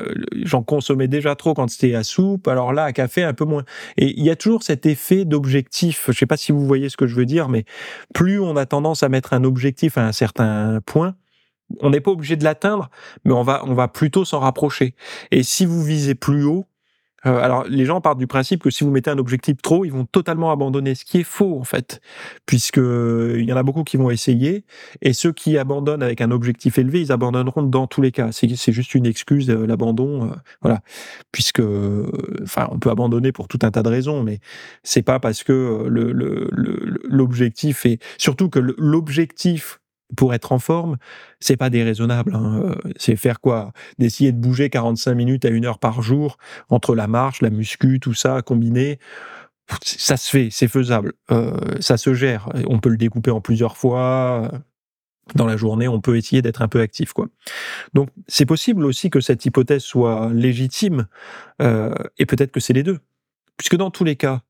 [0.43, 3.63] j'en consommais déjà trop quand c'était à soupe, alors là à café un peu moins.
[3.97, 6.05] Et il y a toujours cet effet d'objectif.
[6.07, 7.65] Je sais pas si vous voyez ce que je veux dire, mais
[8.13, 11.15] plus on a tendance à mettre un objectif à un certain point,
[11.81, 12.89] on n'est pas obligé de l'atteindre,
[13.25, 14.95] mais on va on va plutôt s'en rapprocher.
[15.31, 16.65] Et si vous visez plus haut,
[17.25, 19.91] euh, alors, les gens partent du principe que si vous mettez un objectif trop, ils
[19.91, 22.01] vont totalement abandonner, ce qui est faux en fait,
[22.45, 24.63] puisque il y en a beaucoup qui vont essayer,
[25.01, 28.29] et ceux qui abandonnent avec un objectif élevé, ils abandonneront dans tous les cas.
[28.31, 30.81] C'est juste une excuse, euh, l'abandon, euh, voilà,
[31.31, 31.61] puisque,
[32.43, 34.39] enfin, on peut abandonner pour tout un tas de raisons, mais
[34.83, 35.85] c'est pas parce que
[37.07, 39.78] l'objectif est, surtout que l'objectif
[40.15, 40.97] pour être en forme,
[41.39, 42.35] c'est pas déraisonnable.
[42.35, 42.61] Hein.
[42.63, 43.73] Euh, c'est faire quoi?
[43.99, 46.37] D'essayer de bouger 45 minutes à une heure par jour
[46.69, 48.99] entre la marche, la muscu, tout ça combiné.
[49.83, 52.49] Ça se fait, c'est faisable, euh, ça se gère.
[52.67, 54.51] On peut le découper en plusieurs fois
[55.35, 55.87] dans la journée.
[55.87, 57.27] On peut essayer d'être un peu actif, quoi.
[57.93, 61.07] Donc c'est possible aussi que cette hypothèse soit légitime,
[61.61, 62.99] euh, et peut-être que c'est les deux,
[63.57, 64.41] puisque dans tous les cas,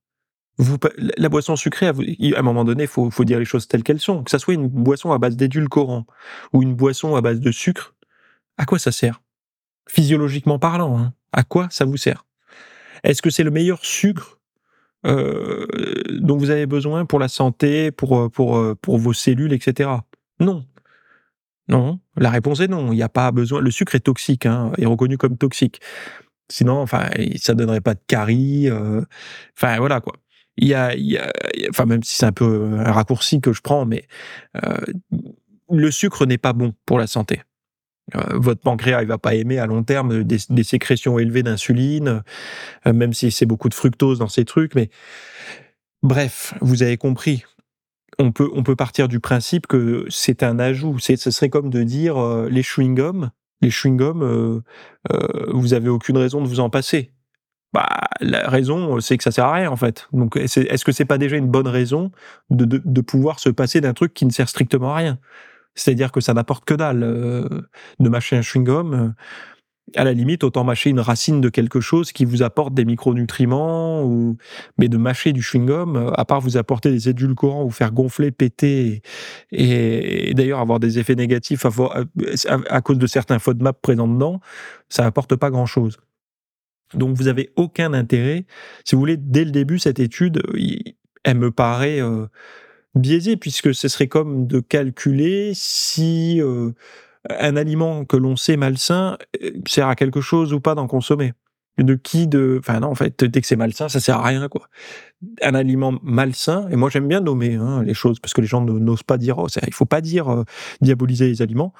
[0.95, 1.93] la boisson sucrée, à
[2.37, 4.23] un moment donné, il faut, dire les choses telles qu'elles sont.
[4.23, 6.05] Que ça soit une boisson à base d'édulcorant
[6.53, 7.95] ou une boisson à base de sucre,
[8.57, 9.21] à quoi ça sert?
[9.87, 12.25] Physiologiquement parlant, hein, à quoi ça vous sert?
[13.03, 14.39] Est-ce que c'est le meilleur sucre
[15.05, 15.65] euh,
[16.09, 19.89] dont vous avez besoin pour la santé, pour, euh, euh, vos cellules, etc.
[20.39, 20.65] Non.
[21.69, 22.91] Non, la réponse est non.
[22.91, 23.61] Il n'y a pas besoin.
[23.61, 25.79] Le sucre est toxique, hein, est reconnu comme toxique.
[26.49, 28.69] Sinon, enfin, ça donnerait pas de caries.
[28.71, 30.15] enfin, voilà quoi
[30.61, 31.31] il y a,
[31.69, 34.05] enfin même si c'est un peu un raccourci que je prends, mais
[34.63, 34.77] euh,
[35.71, 37.41] le sucre n'est pas bon pour la santé.
[38.15, 42.23] Euh, votre pancréas, il va pas aimer à long terme des, sécrétions élevées d'insuline,
[42.87, 44.75] euh, même si c'est beaucoup de fructose dans ces trucs.
[44.75, 44.89] Mais
[46.01, 47.43] bref, vous avez compris.
[48.17, 50.99] On peut, on peut partir du principe que c'est un ajout.
[50.99, 52.17] ce serait comme de dire
[52.49, 53.29] les chewing-gums,
[53.61, 54.61] les chewing-gums,
[55.53, 57.13] vous avez aucune raison de vous en passer
[57.73, 57.87] bah,
[58.19, 60.07] la raison, c'est que ça sert à rien en fait.
[60.11, 62.11] Donc, est-ce que c'est pas déjà une bonne raison
[62.49, 65.19] de, de, pouvoir se passer d'un truc qui ne sert strictement à rien?
[65.75, 67.03] C'est-à-dire que ça n'apporte que dalle.
[67.03, 67.47] Euh,
[67.99, 69.09] de mâcher un chewing-gum, euh,
[69.95, 74.03] à la limite, autant mâcher une racine de quelque chose qui vous apporte des micronutriments,
[74.03, 74.37] ou
[74.77, 78.31] mais de mâcher du chewing-gum, euh, à part vous apporter des édulcorants ou faire gonfler,
[78.31, 79.01] péter,
[79.51, 84.41] et, d'ailleurs avoir des effets négatifs à, cause de certains FODMAP présents dedans,
[84.89, 85.97] ça apporte pas grand-chose.
[86.93, 88.45] Donc vous avez aucun intérêt.
[88.85, 90.41] Si vous voulez, dès le début, cette étude,
[91.23, 92.27] elle me paraît euh,
[92.95, 96.71] biaisée, puisque ce serait comme de calculer si euh,
[97.29, 101.33] un aliment que l'on sait malsain euh, sert à quelque chose ou pas d'en consommer.
[101.77, 102.57] De qui de.
[102.59, 104.67] Enfin, non, en fait, dès que c'est malsain, ça sert à rien, quoi.
[105.41, 108.59] Un aliment malsain, et moi j'aime bien nommer hein, les choses, parce que les gens
[108.61, 110.43] n'osent pas dire, oh, il faut pas dire
[110.81, 111.73] diaboliser les aliments.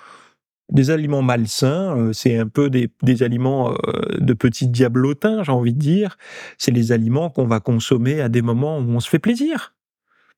[0.72, 5.74] Des aliments malsains, euh, c'est un peu des, aliments euh, de petits diablotins, j'ai envie
[5.74, 6.18] de dire.
[6.58, 9.74] C'est les aliments qu'on va consommer à des moments où on se fait plaisir.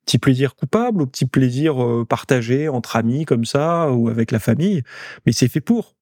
[0.06, 4.40] Petit plaisir coupable ou petit plaisir euh, partagé entre amis comme ça ou avec la
[4.40, 4.84] famille,
[5.26, 5.96] mais c'est fait pour.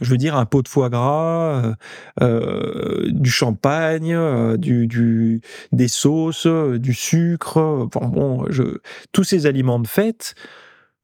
[0.00, 1.74] Je veux dire un pot de foie gras,
[2.18, 5.42] du champagne, du,
[5.72, 8.78] des sauces, du sucre, bon, je,
[9.12, 10.34] tous ces aliments de fête,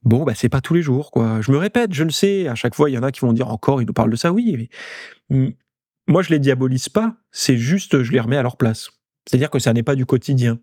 [0.07, 1.41] Bon, bah, c'est pas tous les jours, quoi.
[1.41, 2.47] Je me répète, je le sais.
[2.47, 4.17] À chaque fois, il y en a qui vont dire encore, ils nous parlent de
[4.17, 4.33] ça.
[4.33, 4.71] Oui,
[6.07, 7.17] moi, je les diabolise pas.
[7.33, 8.91] C'est juste, je les remets à leur place.
[9.27, 10.61] C'est-à-dire que ça n'est pas du quotidien.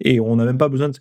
[0.00, 0.96] Et on n'a même pas besoin de,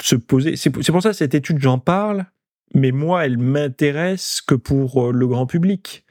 [0.00, 0.54] se poser.
[0.54, 2.24] C'est pour ça, cette étude, j'en parle.
[2.72, 6.04] Mais moi, elle m'intéresse que pour euh, le grand public.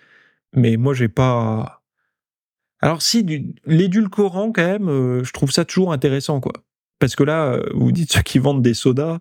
[0.54, 1.84] Mais moi, j'ai pas.
[2.82, 6.54] Alors, si, l'édulcorant, quand même, euh, je trouve ça toujours intéressant, quoi.
[7.00, 9.20] Parce que là, euh, vous dites ceux qui vendent des sodas,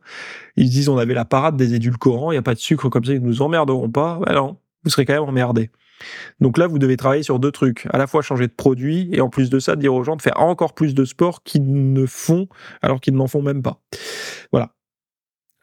[0.56, 3.04] ils disent on avait la parade des édulcorants, il n'y a pas de sucre comme
[3.04, 4.18] ça, ils nous emmerderont pas.
[4.24, 5.70] Ben non, vous serez quand même emmerdés.
[6.40, 7.86] Donc là, vous devez travailler sur deux trucs.
[7.92, 10.22] À la fois changer de produit et en plus de ça, dire aux gens de
[10.22, 12.48] faire encore plus de sport qu'ils ne font
[12.82, 13.80] alors qu'ils n'en font même pas.
[14.52, 14.72] Voilà.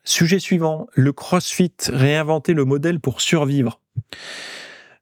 [0.03, 3.79] Sujet suivant, le CrossFit, réinventer le modèle pour survivre.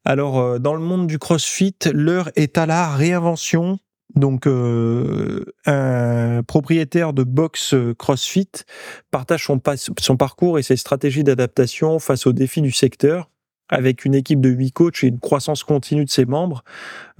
[0.05, 3.79] Alors, euh, dans le monde du CrossFit, l'heure est à la réinvention
[4.15, 8.49] donc, euh, un propriétaire de box euh, CrossFit
[9.09, 9.61] partage son,
[9.99, 13.29] son parcours et ses stratégies d'adaptation face aux défis du secteur
[13.71, 16.63] avec une équipe de huit coachs et une croissance continue de ses membres.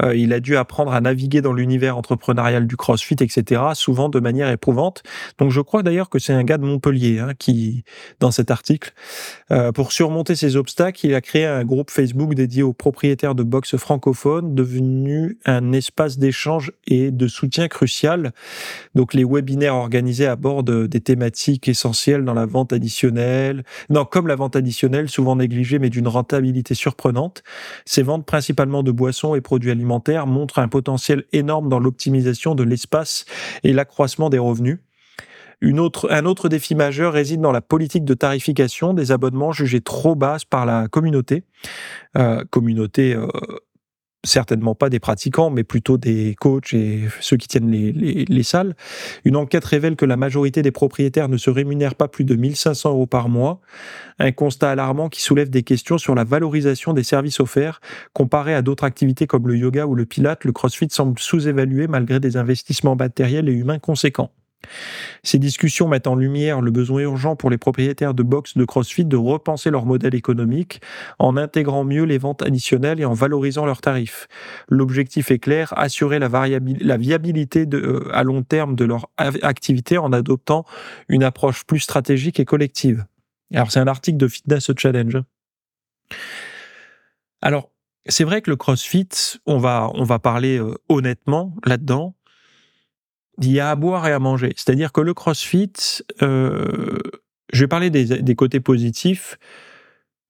[0.03, 4.19] Euh, il a dû apprendre à naviguer dans l'univers entrepreneurial du CrossFit, etc., souvent de
[4.19, 5.03] manière éprouvante.
[5.37, 7.83] Donc je crois d'ailleurs que c'est un gars de Montpellier hein, qui,
[8.19, 8.93] dans cet article,
[9.51, 13.43] euh, pour surmonter ces obstacles, il a créé un groupe Facebook dédié aux propriétaires de
[13.43, 18.33] boxe francophones, devenu un espace d'échange et de soutien crucial.
[18.95, 24.35] Donc les webinaires organisés abordent des thématiques essentielles dans la vente additionnelle, non comme la
[24.35, 26.40] vente additionnelle, souvent négligée mais d'une rentabilité
[26.73, 27.43] surprenante.
[27.86, 32.63] Ces ventes principalement de boissons et produits alimentaires montre un potentiel énorme dans l'optimisation de
[32.63, 33.25] l'espace
[33.63, 34.80] et l'accroissement des revenus.
[35.63, 40.45] Un autre défi majeur réside dans la politique de tarification des abonnements jugés trop basses
[40.45, 41.43] par la communauté.
[42.17, 43.39] Euh, euh,
[44.23, 48.75] certainement pas des pratiquants, mais plutôt des coachs et ceux qui tiennent les, les, salles.
[49.25, 52.91] Une enquête révèle que la majorité des propriétaires ne se rémunèrent pas plus de 1500
[52.91, 53.62] euros par mois.
[54.19, 57.81] Un constat alarmant qui soulève des questions sur la valorisation des services offerts.
[58.13, 62.19] Comparé à d'autres activités comme le yoga ou le pilate, le crossfit semble sous-évalué malgré
[62.19, 64.31] des investissements matériels et humains conséquents.
[65.24, 69.06] Ces discussions mettent en lumière le besoin urgent pour les propriétaires de box de CrossFit
[69.06, 70.82] de repenser leur modèle économique
[71.19, 74.28] en intégrant mieux les ventes additionnelles et en valorisant leurs tarifs.
[74.69, 80.65] L'objectif est clair, assurer la, viabilité euh, à long terme de leur activité en adoptant
[81.08, 83.06] une approche plus stratégique et collective.
[83.54, 85.21] Alors c'est un article de Fitness Challenge.
[87.41, 87.71] Alors,
[88.08, 89.10] c'est vrai que le CrossFit,
[89.45, 92.15] on va, on va parler euh, honnêtement là-dedans,
[93.41, 94.54] il y a à boire et à manger.
[94.56, 95.73] C'est-à-dire que le CrossFit,
[96.21, 96.99] euh,
[97.54, 99.38] je vais parler des, côtés positifs.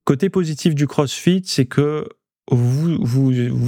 [0.05, 2.07] Côté positif du CrossFit, c'est que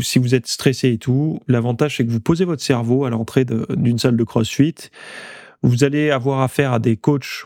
[0.02, 3.46] si vous êtes stressé et tout, l'avantage c'est que vous posez votre cerveau à l'entrée
[3.46, 4.76] d'une salle de CrossFit.
[5.62, 7.46] Vous allez avoir affaire à des coachs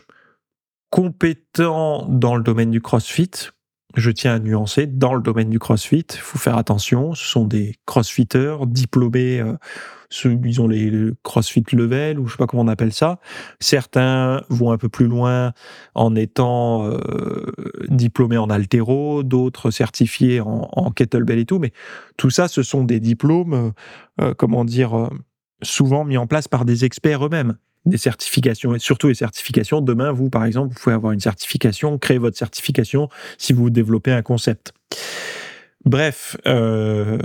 [0.90, 3.50] compétents dans le domaine du CrossFit.
[3.96, 7.14] Je tiens à nuancer, dans le domaine du CrossFit, il faut faire attention.
[7.14, 9.56] Ce sont des CrossFitters diplômés euh,
[10.24, 13.18] ils les, CrossFit Level ou je sais pas comment on appelle ça.
[13.60, 15.52] Certains vont un peu plus loin
[15.94, 17.46] en étant euh,
[17.88, 21.58] diplômés en altéro, d'autres certifiés en, kettlebell et tout.
[21.58, 21.72] Mais
[22.16, 23.70] tout ça, ce sont des diplômes, euh,
[24.22, 25.10] euh, comment dire,
[25.62, 29.80] souvent mis en place par des experts eux-mêmes des certifications et surtout les certifications.
[29.80, 34.12] Demain, vous, par exemple, vous pouvez avoir une certification, créer votre certification si vous développez
[34.12, 34.72] un concept.
[35.84, 37.18] Bref, euh,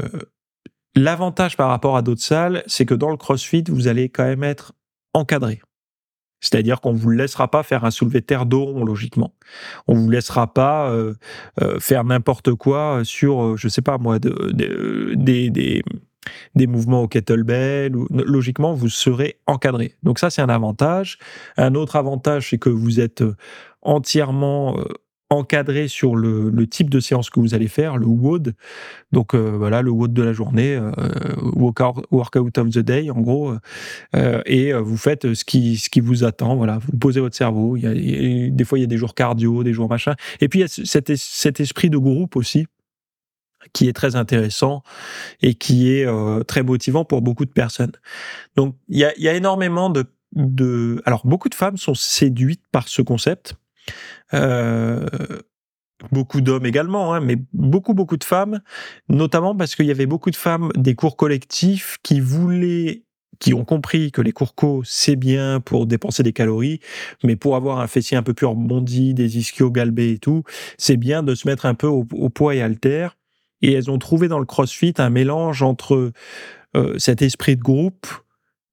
[0.96, 4.44] L'avantage par rapport à d'autres salles, c'est que dans le CrossFit, vous allez quand même
[4.44, 4.74] être
[5.14, 5.62] encadré.
[6.40, 9.34] C'est-à-dire qu'on vous laissera pas faire un soulevé terre d'eau logiquement.
[9.88, 11.14] On vous laissera pas euh,
[11.62, 14.52] euh, faire n'importe quoi sur, je sais pas moi, de,
[15.16, 15.84] des,
[16.56, 17.94] des mouvements au kettlebell.
[18.12, 19.96] Logiquement, vous serez encadré.
[20.04, 21.18] Donc ça, c'est un avantage.
[21.58, 23.24] Un autre avantage, c'est que vous êtes
[23.82, 24.78] entièrement
[25.34, 28.54] encadré sur le, type de séance que vous allez faire, le WOD.
[29.12, 30.92] Donc euh, voilà, le WOD de la journée, euh,
[31.54, 33.54] workout, of the day en gros,
[34.16, 36.56] euh, et vous faites ce qui, ce qui vous attend.
[36.56, 37.76] Voilà, vous posez votre cerveau.
[37.76, 40.16] Il y a, des fois, il y a des jours cardio, des jours machin.
[40.40, 40.68] Et puis il y a
[41.28, 42.68] cet esprit de groupe aussi
[43.72, 44.84] qui est très intéressant
[45.42, 46.08] et qui est
[46.46, 47.94] très motivant pour beaucoup de personnes.
[48.56, 51.02] Donc il y a, y a énormément de, de...
[51.06, 53.56] Alors beaucoup de femmes sont séduites par ce concept
[54.34, 55.06] euh,
[56.12, 58.62] beaucoup d'hommes également, hein, mais beaucoup, beaucoup de femmes,
[59.10, 63.04] notamment parce qu'il y avait beaucoup de femmes des cours collectifs qui voulaient
[63.40, 66.80] qui ont compris que les cours co, c'est bien pour dépenser des calories,
[67.24, 70.44] mais pour avoir un fessier un peu plus rebondi, des ischios galbés et tout,
[70.78, 73.10] c'est bien de se mettre un peu au, poids et halter.
[73.64, 76.12] Et elles ont trouvé dans le CrossFit un mélange entre
[76.76, 78.06] euh, cet esprit de groupe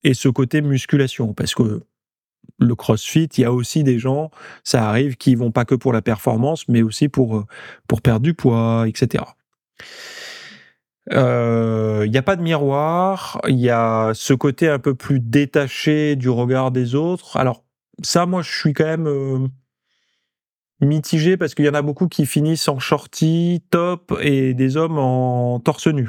[0.05, 1.83] et ce côté musculation, parce que
[2.59, 4.31] le CrossFit, il y a aussi des gens,
[4.65, 7.47] ça arrive, qui vont pas que pour la performance, mais aussi pour, euh,
[7.89, 9.25] pour perdre du poids, etc.
[11.13, 15.21] Euh, il n'y a pas de miroir, il y a ce côté un peu plus
[15.21, 17.37] détaché du regard des autres.
[17.37, 17.65] Alors
[18.03, 19.49] ça, moi, je suis quand même euh,
[20.81, 24.99] mitigé parce qu'il y en a beaucoup qui finissent en shorty, top, et des hommes
[24.99, 26.09] en torse nu.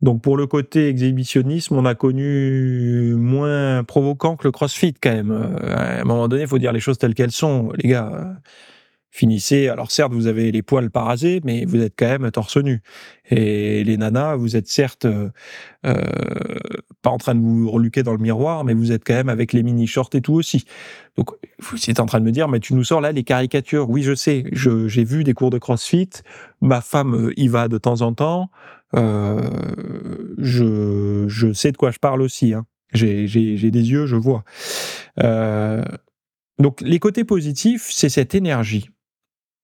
[0.00, 5.32] Donc pour le côté exhibitionnisme, on a connu moins provoquant que le CrossFit quand même.
[5.32, 8.36] Euh, à un moment donné, il faut dire les choses telles qu'elles sont, les gars.
[9.10, 9.68] Finissez.
[9.68, 12.82] Alors certes, vous avez les poils parasés, mais vous êtes quand même torse nu.
[13.30, 15.30] Et les nanas, vous êtes certes euh,
[15.86, 15.94] euh,
[17.00, 19.52] pas en train de vous reluquer dans le miroir, mais vous êtes quand même avec
[19.52, 20.64] les mini shorts et tout aussi.
[21.16, 23.88] Donc vous êtes en train de me dire, mais tu nous sors là les caricatures.
[23.88, 24.44] Oui, je sais.
[24.52, 26.10] J'ai vu des cours de CrossFit.
[26.60, 28.50] Ma femme y va de temps en temps.
[28.94, 29.40] Euh,
[30.38, 32.52] je, je sais de quoi je parle aussi.
[32.52, 32.66] Hein.
[32.92, 34.44] J'ai des yeux, je vois.
[35.22, 35.82] Euh,
[36.58, 38.90] donc les côtés positifs, c'est cette énergie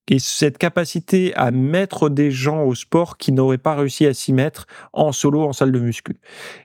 [0.09, 4.33] et cette capacité à mettre des gens au sport qui n'auraient pas réussi à s'y
[4.33, 6.19] mettre en solo, en salle de muscu.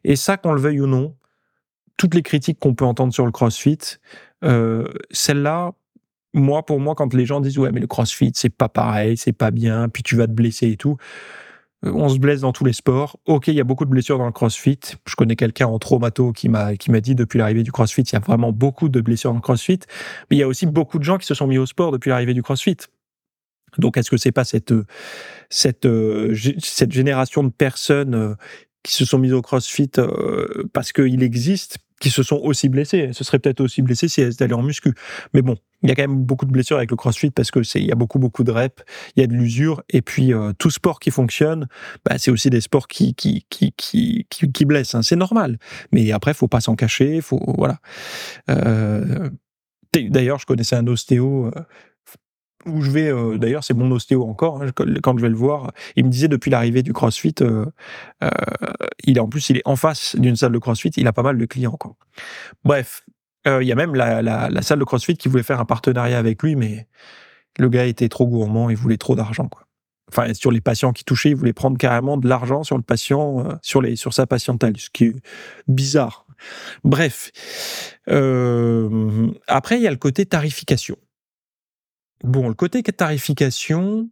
[0.03, 1.15] Et ça, qu'on le veuille ou non,
[1.97, 3.77] toutes les critiques qu'on peut entendre sur le CrossFit,
[4.43, 5.71] euh, celle-là,
[6.33, 9.33] moi, pour moi, quand les gens disent ouais, mais le CrossFit, c'est pas pareil, c'est
[9.33, 10.97] pas bien, puis tu vas te blesser et tout,
[11.81, 13.17] on se blesse dans tous les sports.
[13.25, 14.79] Ok, il y a beaucoup de blessures dans le CrossFit.
[15.05, 18.13] Je connais quelqu'un en traumato qui m'a qui m'a dit depuis l'arrivée du CrossFit, il
[18.13, 19.79] y a vraiment beaucoup de blessures dans le CrossFit.
[20.29, 22.09] Mais il y a aussi beaucoup de gens qui se sont mis au sport depuis
[22.09, 22.77] l'arrivée du CrossFit.
[23.77, 24.73] Donc, est-ce que c'est pas cette
[25.49, 25.87] cette
[26.61, 28.35] cette génération de personnes euh,
[28.83, 33.09] qui se sont mises au CrossFit euh, parce qu'il existe qui se sont aussi blessés.
[33.13, 34.93] Ce serait peut-être aussi blessés si elles étaient allées en muscu.
[35.33, 37.61] Mais bon, il y a quand même beaucoup de blessures avec le CrossFit parce que
[37.63, 38.83] c'est il y a beaucoup beaucoup de reps,
[39.15, 41.67] il y a de l'usure et puis euh, tout sport qui fonctionne,
[42.05, 44.95] bah, c'est aussi des sports qui qui qui qui qui, blessent.
[44.95, 45.01] Hein.
[45.01, 45.57] C'est normal.
[45.91, 47.21] Mais après, faut pas s'en cacher.
[47.21, 47.79] Faut voilà.
[48.49, 49.29] Euh,
[49.91, 51.51] D'ailleurs, je connaissais un ostéo euh,
[52.65, 55.71] où je vais, euh, d'ailleurs, c'est mon ostéo encore, hein, quand je vais le voir,
[55.95, 57.65] il me disait depuis l'arrivée du CrossFit, euh,
[58.23, 58.29] euh,
[59.03, 61.23] il est en plus, il est en face d'une salle de CrossFit, il a pas
[61.23, 61.77] mal de clients.
[61.77, 61.95] Quoi.
[62.63, 63.03] Bref,
[63.45, 66.19] il y a même la, la, la, salle de CrossFit qui voulait faire un partenariat
[66.19, 66.87] avec lui, mais
[67.57, 69.47] le gars était trop gourmand, il voulait trop d'argent.
[69.47, 69.65] Quoi.
[70.11, 73.57] Enfin, sur les patients qui touchaient, il voulait prendre carrément de l'argent sur le patient,
[73.61, 75.15] sur, les, sur sa patientèle, ce qui est
[75.67, 76.25] bizarre.
[76.83, 77.31] Bref,
[79.47, 80.97] après, il y a le côté tarification.
[82.23, 84.09] Bon, le côté tarification,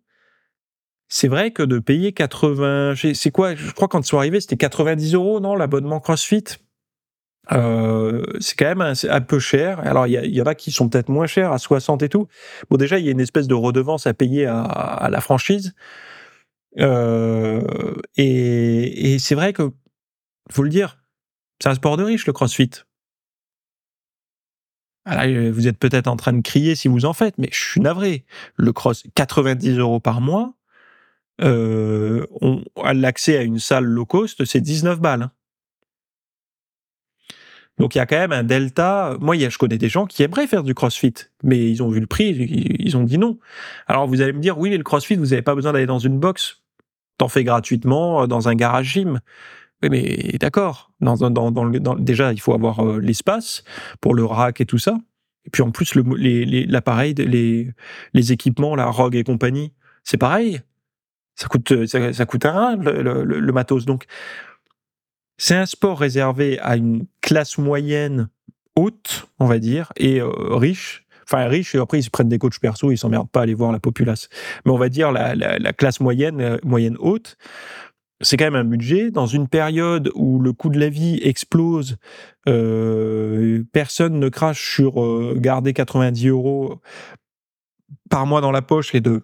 [1.10, 4.58] c'est vrai que de payer 80, c'est quoi Je crois quand ils sont arrivés, c'était
[4.58, 6.44] 90 euros, non, l'abonnement CrossFit?
[7.54, 9.80] Euh, c'est quand même un, peu cher.
[9.80, 12.28] Alors il y, en a qui sont peut-être moins chers, à 60 et tout.
[12.70, 15.74] Bon, déjà il y a une espèce de redevance à payer à, la franchise.
[16.80, 17.62] Euh,
[18.18, 19.72] et, et c'est vrai que,
[20.52, 21.00] faut le dire,
[21.62, 22.72] c'est un sport de riche le CrossFit.
[25.08, 27.82] Euh, vous êtes peut-être en train de crier si vous en faites, mais je suis
[27.82, 28.26] navré.
[28.56, 30.54] Le cross, 90 euros par mois,
[31.42, 35.24] euh, on, l'accès à une salle low cost, c'est 19 balles.
[35.24, 35.32] Hein.
[37.78, 39.16] Donc il y a quand même un delta.
[39.20, 42.08] Moi, je connais des gens qui aimeraient faire du CrossFit, mais ils ont vu le
[42.08, 43.38] prix, ils, ont dit non.
[43.86, 46.00] Alors vous allez me dire, oui, mais le CrossFit, vous n'avez pas besoin d'aller dans
[46.00, 46.64] une box.
[47.18, 49.20] T'en fais gratuitement euh, dans un garage gym.
[49.84, 50.92] Oui, mais d'accord.
[51.00, 53.64] Dans, déjà, il faut avoir euh, l'espace
[54.02, 54.98] pour le rack et tout ça.
[55.46, 60.60] Et puis en plus, l'appareil, les, équipements, la Rogue et compagnie, c'est pareil.
[61.36, 63.86] Ça coûte, ça, ça coûte rien le, le, matos.
[63.86, 64.06] Donc,
[65.38, 68.28] c'est un sport réservé à une classe moyenne
[68.76, 71.06] haute, on va dire, et euh, riche.
[71.24, 73.54] Enfin, riche, et après, ils se prennent des coachs perso, ils s'emmerdent pas à aller
[73.54, 74.30] voir la populace.
[74.66, 77.38] Mais on va dire la, la, la classe moyenne, euh, moyenne haute
[78.22, 81.98] c'est quand même un budget dans une période où le coût de la vie explose.
[82.48, 86.82] Euh, personne ne crache sur euh, garder 90 euros
[88.10, 89.24] par mois dans la poche et de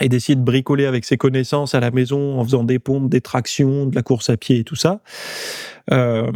[0.00, 3.20] et d'essayer de bricoler avec ses connaissances à la maison en faisant des pompes, des
[3.20, 5.00] tractions, de la course à pied et tout ça.
[5.92, 6.32] Euh,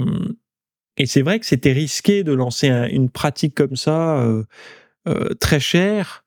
[0.99, 4.25] et c'est vrai que c'était risqué de lancer une pratique comme ça
[5.41, 6.25] très chère.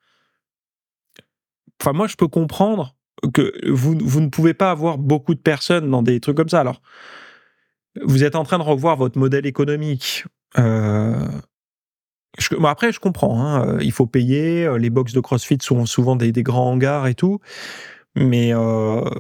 [1.81, 2.95] Enfin, moi, je peux comprendre
[3.33, 6.59] que vous, vous ne pouvez pas avoir beaucoup de personnes dans des trucs comme ça.
[6.59, 6.81] Alors,
[8.01, 10.25] vous êtes en train de revoir votre modèle économique.
[10.57, 11.27] Euh,
[12.63, 13.41] après, je comprends.
[13.41, 14.69] Hein, il faut payer.
[14.77, 17.39] Les box de CrossFit sont souvent des, grands hangars et tout.
[18.15, 18.49] Mais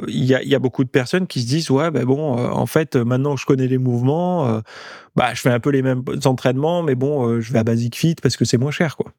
[0.07, 3.37] il y, a, beaucoup de personnes qui se disent ouais ben bon en fait maintenant
[3.37, 4.61] je connais les mouvements
[5.15, 8.15] bah je fais un peu les mêmes entraînements mais bon je vais à Basic Fit
[8.21, 9.13] parce que c'est moins cher quoi.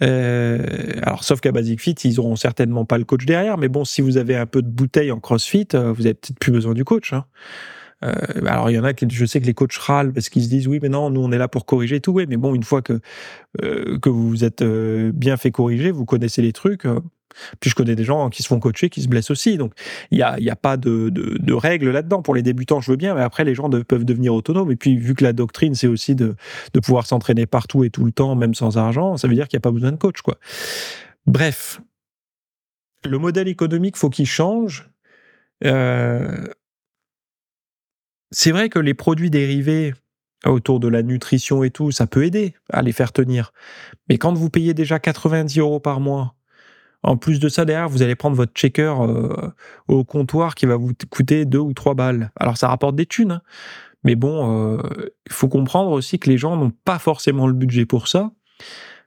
[0.00, 4.02] Alors, sauf qu'à Basic Fit, ils auront certainement pas le coach derrière, mais bon, si
[4.02, 7.12] vous avez un peu de bouteille en CrossFit, vous avez peut-être plus besoin du coach.
[7.12, 7.24] Hein.
[8.04, 8.12] Euh,
[8.46, 10.48] alors il y en a qui, je sais que les coachs râlent parce qu'ils se
[10.50, 12.62] disent oui mais non nous on est là pour corriger tout oui mais bon une
[12.62, 13.00] fois que
[13.62, 16.86] euh, que vous vous êtes euh, bien fait corriger vous connaissez les trucs
[17.60, 19.56] puis je connais des gens qui se font coacher qui se blessent aussi.
[19.56, 19.72] Donc
[20.10, 22.22] il y a, y a pas de, de, de règles là-dedans.
[22.22, 24.70] Pour les débutants je veux bien mais après les gens peuvent devenir autonomes.
[24.70, 26.34] Et puis vu que la doctrine c'est aussi de,
[26.72, 29.56] de pouvoir s'entraîner partout et tout le temps même sans argent ça veut dire qu'il
[29.56, 30.38] n'y a pas besoin de coach quoi.
[31.26, 31.80] Bref.
[33.04, 34.88] Le modèle économique faut qu'il change.
[35.64, 36.46] Euh,
[38.30, 39.94] c'est vrai que les produits dérivés
[40.44, 43.52] autour de la nutrition et tout, ça peut aider à les faire tenir.
[44.08, 46.35] Mais quand vous payez déjà 90 euros par mois,
[47.06, 49.50] en plus de ça, derrière, vous allez prendre votre checker euh,
[49.86, 52.32] au comptoir qui va vous coûter 2 ou 3 balles.
[52.34, 53.42] Alors ça rapporte des thunes, hein.
[54.02, 57.86] mais bon, il euh, faut comprendre aussi que les gens n'ont pas forcément le budget
[57.86, 58.32] pour ça.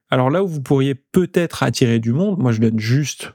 [0.10, 3.34] Alors là où vous pourriez peut-être attirer du monde, moi je donne juste,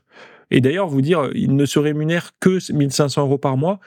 [0.50, 3.80] et d'ailleurs vous dire, il ne se rémunère que 1500 euros par mois,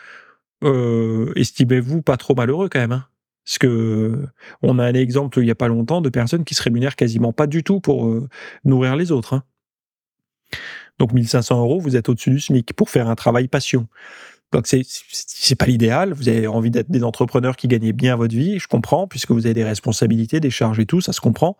[0.64, 2.92] euh, estimez-vous pas trop malheureux quand même.
[2.92, 3.06] Hein
[3.46, 4.28] parce que
[4.62, 7.32] on a un exemple il y a pas longtemps de personnes qui se rémunèrent quasiment
[7.32, 8.14] pas du tout pour
[8.66, 9.36] nourrir les autres.
[9.36, 9.44] Hein.
[11.00, 13.88] Donc 1500 euros, vous êtes au-dessus du SMIC pour faire un travail passion.
[14.52, 16.14] Donc c'est c'est pas l'idéal.
[16.14, 19.46] Vous avez envie d'être des entrepreneurs qui gagnent bien votre vie, je comprends, puisque vous
[19.46, 21.58] avez des responsabilités, des charges et tout, ça se comprend.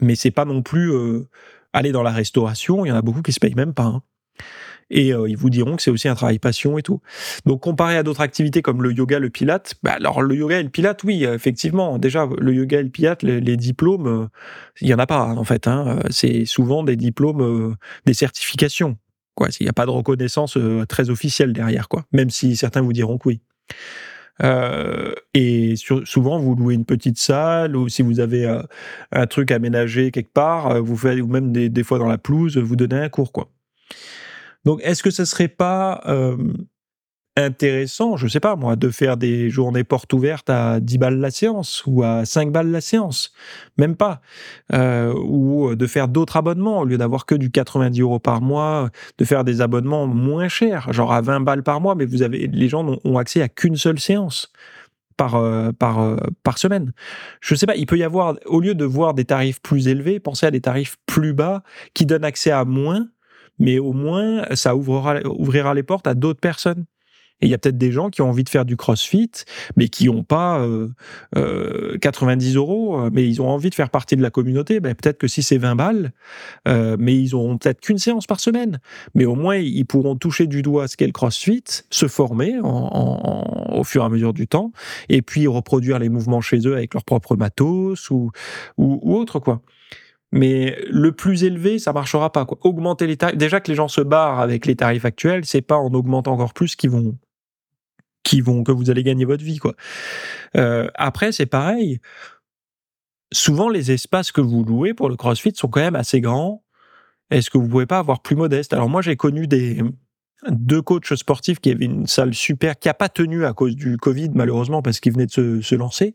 [0.00, 1.28] Mais c'est pas non plus euh,
[1.72, 2.84] aller dans la restauration.
[2.84, 3.84] Il y en a beaucoup qui se payent même pas.
[3.84, 4.02] Hein
[4.92, 7.00] et euh, ils vous diront que c'est aussi un travail passion et tout.
[7.46, 10.62] Donc comparé à d'autres activités comme le yoga, le pilate, bah alors le yoga et
[10.62, 14.26] le pilate, oui, effectivement, déjà le yoga et le pilate, les, diplômes, euh,
[14.80, 15.66] il y en a pas en fait.
[15.66, 17.74] Hein, c'est souvent des diplômes, euh,
[18.06, 18.98] des certifications.
[19.34, 22.04] Quoi, il n'y a pas de reconnaissance très officielle derrière, quoi.
[22.12, 23.40] Même si certains vous diront que oui.
[25.32, 25.74] et
[26.04, 28.60] souvent, vous louez une petite salle ou si vous avez
[29.10, 32.58] un truc aménagé quelque part, vous faites ou même des, des, fois dans la pelouse,
[32.58, 33.48] vous donnez un cours, quoi.
[34.64, 36.36] Donc, est-ce que ce serait pas euh,
[37.36, 41.30] intéressant, je sais pas moi, de faire des journées portes ouvertes à 10 balles la
[41.30, 43.32] séance ou à 5 balles la séance?
[43.78, 44.20] Même pas.
[44.72, 48.90] Euh, ou de faire d'autres abonnements au lieu d'avoir que du 90 euros par mois,
[49.18, 52.46] de faire des abonnements moins chers, genre à 20 balles par mois, mais vous avez
[52.46, 54.52] les gens n'ont accès à qu'une seule séance
[55.16, 56.16] par, euh,
[56.56, 56.92] semaine.
[57.40, 60.20] Je sais pas, il peut y avoir, au lieu de voir des tarifs plus élevés,
[60.20, 61.62] pensez à des tarifs plus bas
[61.94, 63.08] qui donnent accès à moins
[63.58, 66.84] mais au moins, ça ouvrira, les portes à d'autres personnes.
[67.40, 69.30] Et il y a peut-être des gens qui ont envie de faire du crossfit,
[69.76, 70.88] mais qui n'ont pas euh,
[71.36, 74.78] euh, 90 euros, euh, mais ils ont envie de faire partie de la communauté.
[74.78, 76.12] Ben, peut-être que si c'est 20 balles,
[76.68, 78.78] euh, mais ils auront peut-être qu'une séance par semaine.
[79.16, 83.82] Mais au moins, ils pourront toucher du doigt ce qu'est le crossfit, se former au
[83.82, 84.70] fur et à mesure du temps,
[85.08, 88.30] et puis reproduire les mouvements chez eux avec leur propre matos ou,
[88.78, 89.62] ou autre, quoi
[90.32, 92.46] mais le plus élevé, ça marchera pas.
[92.46, 92.58] Quoi.
[92.62, 93.36] Augmenter les tarifs.
[93.36, 96.54] Déjà que les gens se barrent avec les tarifs actuels, c'est pas en augmentant encore
[96.54, 97.18] plus qu'ils vont,
[98.22, 99.58] qui vont que vous allez gagner votre vie.
[99.58, 99.74] Quoi.
[100.56, 102.00] Euh, après, c'est pareil.
[103.30, 106.64] Souvent, les espaces que vous louez pour le CrossFit sont quand même assez grands.
[107.30, 108.72] Est-ce que vous pouvez pas avoir plus modeste?
[108.72, 109.82] Alors moi, j'ai connu des
[110.50, 113.96] deux coachs sportifs qui avaient une salle super, qui a pas tenu à cause du
[113.96, 116.14] Covid, malheureusement, parce qu'ils venaient de se, se, lancer.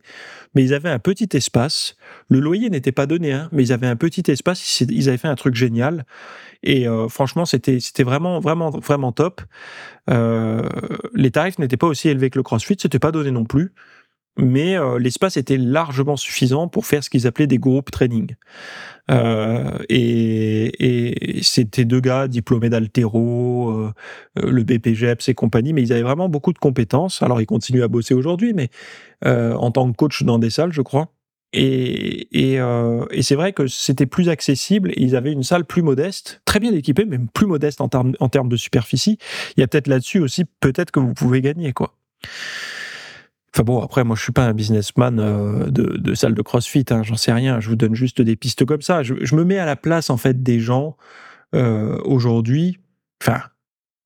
[0.54, 1.96] Mais ils avaient un petit espace.
[2.30, 4.82] Le loyer n'était pas donné, hein, mais ils avaient un petit espace.
[4.82, 6.06] Ils avaient fait un truc génial.
[6.64, 9.42] Et euh, franchement, c'était c'était vraiment vraiment vraiment top.
[10.10, 10.68] Euh,
[11.14, 13.74] les tarifs n'étaient pas aussi élevés que le CrossFit, c'était pas donné non plus
[14.38, 18.36] mais euh, l'espace était largement suffisant pour faire ce qu'ils appelaient des groupes training.
[19.10, 23.94] Euh, et, et c'était deux gars diplômés d'altéro, euh,
[24.36, 27.22] le BPGEPS et compagnie, mais ils avaient vraiment beaucoup de compétences.
[27.22, 28.70] Alors ils continuent à bosser aujourd'hui, mais
[29.26, 31.10] en tant que coach dans des salles, je crois.
[31.54, 32.60] Et, et,
[33.12, 34.92] et c'est vrai que c'était plus accessible.
[34.98, 38.30] ils avaient une salle plus modeste, très bien équipée, mais plus modeste en termes en
[38.30, 39.18] termes de superficie.
[39.56, 41.96] Il y a peut-être là-dessus aussi, peut-être que vous pouvez gagner quoi.
[43.58, 47.02] Enfin bon, après, moi, je suis pas un businessman euh, de, salle de CrossFit, hein,
[47.02, 47.60] j'en sais rien.
[47.60, 49.02] Je vous donne juste des pistes comme ça.
[49.02, 50.96] Je, me mets à la place, en fait, des gens
[51.56, 52.78] euh, aujourd'hui.
[53.20, 53.42] Enfin,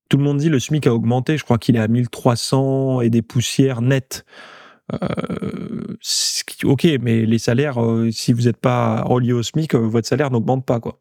[0.08, 1.36] tout le monde dit le SMIC a augmenté.
[1.36, 4.24] Je crois qu'il est à 1300 et des poussières nettes.
[4.94, 5.98] Euh,
[6.64, 7.76] ok, mais les salaires,
[8.10, 10.98] si vous n'êtes pas relié au SMIC, votre salaire n'augmente pas, quoi.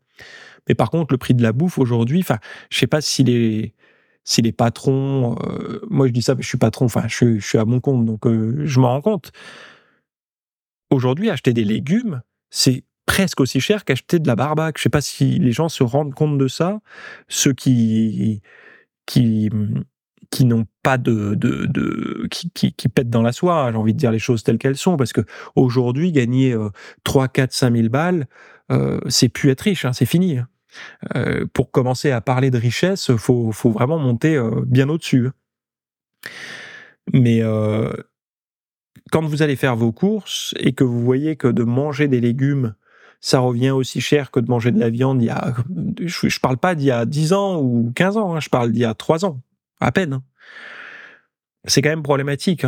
[0.67, 2.39] Mais par contre, le prix de la bouffe aujourd'hui, enfin,
[2.69, 3.73] je sais pas si les
[4.23, 7.57] si les patrons, euh, moi je dis ça, mais je suis patron, enfin je, suis
[7.57, 9.31] à mon compte, donc euh, je m'en rends compte.
[10.89, 14.77] Aujourd'hui, acheter des légumes, c'est presque aussi cher qu'acheter de la barbac.
[14.77, 16.81] Je sais pas si les gens se rendent compte de ça,
[17.27, 18.41] ceux qui
[19.05, 19.49] qui
[20.29, 23.97] qui n'ont pas de, de, de qui, qui, pètent dans la soie, j'ai envie de
[23.97, 25.21] dire les choses telles qu'elles sont, parce que
[25.55, 26.55] aujourd'hui, gagner
[27.03, 28.27] 3, 4, 5 000 balles,
[28.71, 30.37] euh, c'est plus être riche, hein, c'est fini.
[30.37, 30.47] Hein.
[31.15, 35.27] Euh, pour commencer à parler de richesse, faut, faut vraiment monter euh, bien au-dessus.
[35.27, 35.33] Hein.
[37.13, 37.91] Mais euh,
[39.11, 42.75] quand vous allez faire vos courses et que vous voyez que de manger des légumes,
[43.19, 45.53] ça revient aussi cher que de manger de la viande il y a,
[45.99, 48.71] je, je parle pas d'il y a 10 ans ou 15 ans, hein, je parle
[48.71, 49.41] d'il y a 3 ans
[49.79, 50.13] à peine.
[50.13, 50.23] Hein.
[51.65, 52.65] C'est quand même problématique.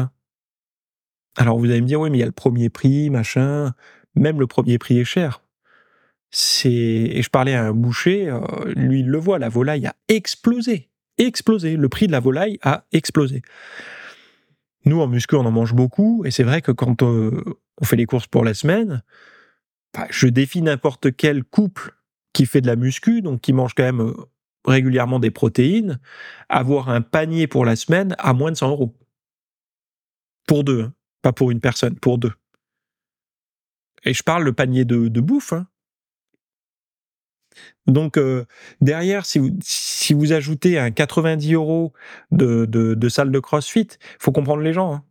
[1.36, 3.74] Alors vous allez me dire, oui, mais il y a le premier prix, machin.
[4.16, 5.43] Même le premier prix est cher.
[6.36, 8.42] C'est et je parlais à un boucher, euh,
[8.76, 11.78] lui il le voit, la volaille a explosé, explosé.
[11.78, 13.44] Le prix de la volaille a explosé.
[14.86, 17.44] Nous en muscu on en mange beaucoup et c'est vrai que quand euh,
[17.80, 19.04] on fait les courses pour la semaine,
[19.94, 21.96] bah, je défie n'importe quel couple
[22.34, 24.16] qui fait de la muscu, donc qui mange quand même euh,
[24.66, 26.00] régulièrement des protéines,
[26.50, 28.98] avoir un panier pour la semaine à moins de 100 euros.
[30.48, 30.94] Pour deux, hein.
[31.22, 32.34] pas pour une personne, pour deux.
[34.04, 35.54] Et je parle le panier de, bouffe.
[35.54, 35.68] Hein.
[37.88, 38.46] Donc euh,
[38.82, 41.94] derrière, si vous, si vous ajoutez un 90 euros
[42.32, 43.88] de, de, salle de CrossFit,
[44.20, 44.94] faut comprendre les gens.
[44.94, 45.04] Hein.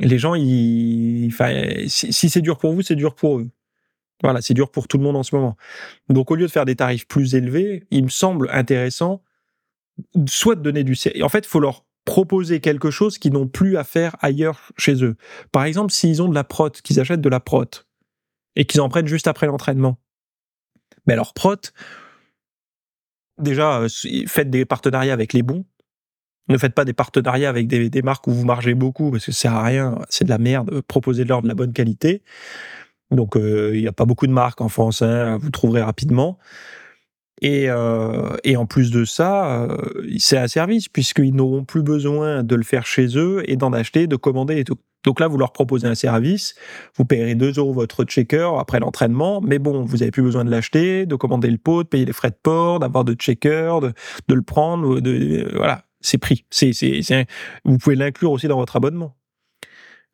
[0.00, 1.32] Les gens, ils,
[1.86, 3.48] si, si c'est dur pour vous, c'est dur pour eux.
[4.22, 5.56] Voilà, c'est dur pour tout le monde en ce moment.
[6.08, 9.22] Donc au lieu de faire des tarifs plus élevés, il me semble intéressant
[10.26, 13.76] soit de donner du en fait, il faut leur proposer quelque chose qu'ils n'ont plus
[13.76, 15.16] à faire ailleurs chez eux.
[15.52, 17.64] Par exemple, s'ils ont de la prot, qu'ils achètent de la prot
[18.56, 19.98] et qu'ils en prennent juste après l'entraînement.
[21.06, 21.56] Mais leur prot,
[23.38, 23.88] déjà, euh,
[24.26, 25.64] faites des partenariats avec les bons.
[26.48, 29.32] Ne faites pas des partenariats avec des, des marques où vous margez beaucoup parce que
[29.32, 30.82] ça sert à rien, c'est de la merde.
[30.82, 32.22] Proposez-leur de la bonne qualité.
[33.10, 36.38] Donc, euh, il n'y a pas beaucoup de marques en France, hein, vous trouverez rapidement.
[37.40, 39.76] Et, euh, en plus de ça, euh,
[40.18, 44.06] c'est un service, puisqu'ils n'auront plus besoin de le faire chez eux et d'en acheter,
[44.06, 44.78] de commander et tout.
[45.04, 46.54] Donc là, vous leur proposez un service,
[46.96, 50.50] vous payerez 2 euros votre checker après l'entraînement, mais bon, vous n'avez plus besoin de
[50.50, 53.92] l'acheter, de commander le pot, de payer les frais de port, d'avoir de checker, de,
[54.28, 56.44] de, le prendre, de, voilà, c'est pris.
[56.50, 57.26] C'est, c'est,
[57.64, 59.14] vous pouvez l'inclure aussi dans votre abonnement.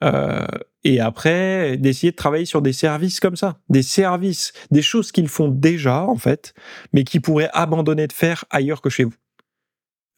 [0.02, 0.46] Euh,
[0.82, 5.28] et après, d'essayer de travailler sur des services comme ça, des services, des choses qu'ils
[5.28, 6.54] font déjà en fait,
[6.92, 9.12] mais qui pourraient abandonner de faire ailleurs que chez vous.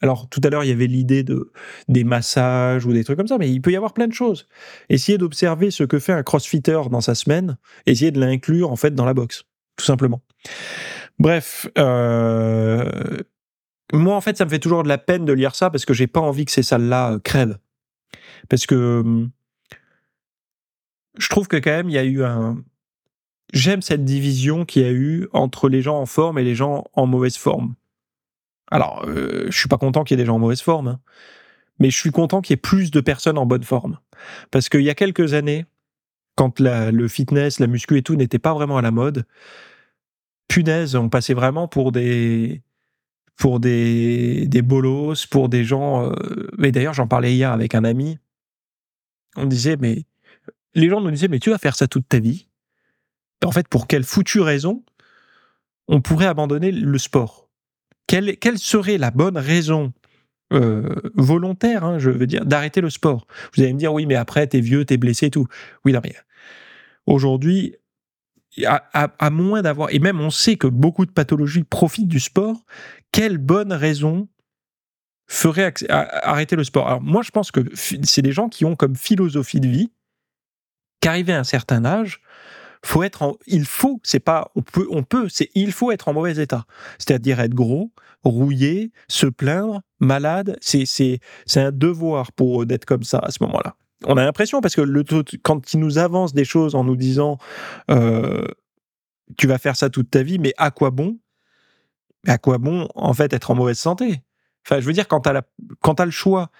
[0.02, 1.52] Alors tout à l'heure, il y avait l'idée de
[1.88, 4.48] des massages ou des trucs comme ça, mais il peut y avoir plein de choses.
[4.88, 8.94] Essayez d'observer ce que fait un crossfitter dans sa semaine, essayez de l'inclure en fait
[8.94, 9.44] dans la boxe,
[9.76, 10.20] tout simplement.
[11.18, 13.18] Bref, euh,
[13.92, 15.94] moi en fait, ça me fait toujours de la peine de lire ça parce que
[15.94, 17.58] j'ai pas envie que ces salles-là crèvent,
[18.48, 19.30] parce que hum,
[21.18, 22.62] je trouve que quand même, il y a eu un.
[23.52, 26.84] J'aime cette division qu'il y a eu entre les gens en forme et les gens
[26.94, 27.74] en mauvaise forme.
[28.72, 31.00] Alors, euh, je suis pas content qu'il y ait des gens en mauvaise forme, hein,
[31.78, 33.98] mais je suis content qu'il y ait plus de personnes en bonne forme.
[34.50, 35.66] Parce qu'il y a quelques années,
[36.36, 39.26] quand le fitness, la muscu et tout n'était pas vraiment à la mode,
[40.48, 42.62] punaise, on passait vraiment pour des
[43.36, 46.10] pour bolos, pour des gens.
[46.10, 46.14] Euh,
[46.56, 48.18] mais d'ailleurs, j'en parlais hier avec un ami.
[49.36, 50.06] On disait mais
[50.74, 52.48] les gens nous disaient, mais tu vas faire ça toute ta vie.
[53.44, 54.82] En fait, pour quelle foutue raison
[55.88, 57.41] on pourrait abandonner le sport?
[58.20, 59.92] Quelle, serait la bonne raison
[60.52, 63.26] euh, volontaire, hein, je veux dire, d'arrêter le sport?
[63.54, 65.46] Vous allez me dire, oui, mais après, t'es vieux, t'es blessé et tout.
[65.84, 66.14] Oui, non, mais
[67.06, 67.76] aujourd'hui,
[68.66, 72.64] à, moins d'avoir, et même on sait que beaucoup de pathologies profitent du sport,
[73.12, 74.28] quelle bonne raison
[75.26, 76.86] ferait arrêter le sport?
[76.86, 79.90] Alors moi, je pense que c'est des gens qui ont comme philosophie de vie
[81.00, 82.20] qu'arrivé à un certain âge,
[82.84, 86.08] faut être en, il faut, c'est pas, on peut, on peut, c'est il faut être
[86.08, 86.64] en mauvais état.
[86.98, 87.92] C'est-à-dire être gros,
[88.24, 90.56] rouillé, se plaindre, malade.
[90.60, 93.76] C'est, c'est, c'est un devoir pour d'être comme ça à ce moment-là.
[94.04, 95.04] On a l'impression parce que le,
[95.42, 97.38] quand ils nous avancent des choses en nous disant,
[97.90, 98.44] euh,
[99.38, 101.18] tu vas faire ça toute ta vie, mais à quoi bon?
[102.26, 104.22] À quoi bon, en fait, être en mauvaise santé?
[104.66, 105.42] Enfin, je veux dire, quand t'as la,
[105.80, 106.50] quand t'as le choix,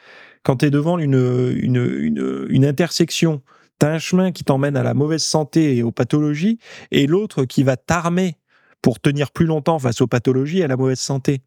[0.45, 3.43] quand t'es devant une, une, une, une intersection
[3.79, 6.59] T'as un chemin qui t'emmène à la mauvaise santé et aux pathologies,
[6.91, 8.37] et l'autre qui va t'armer
[8.81, 11.43] pour tenir plus longtemps face aux pathologies et à la mauvaise santé.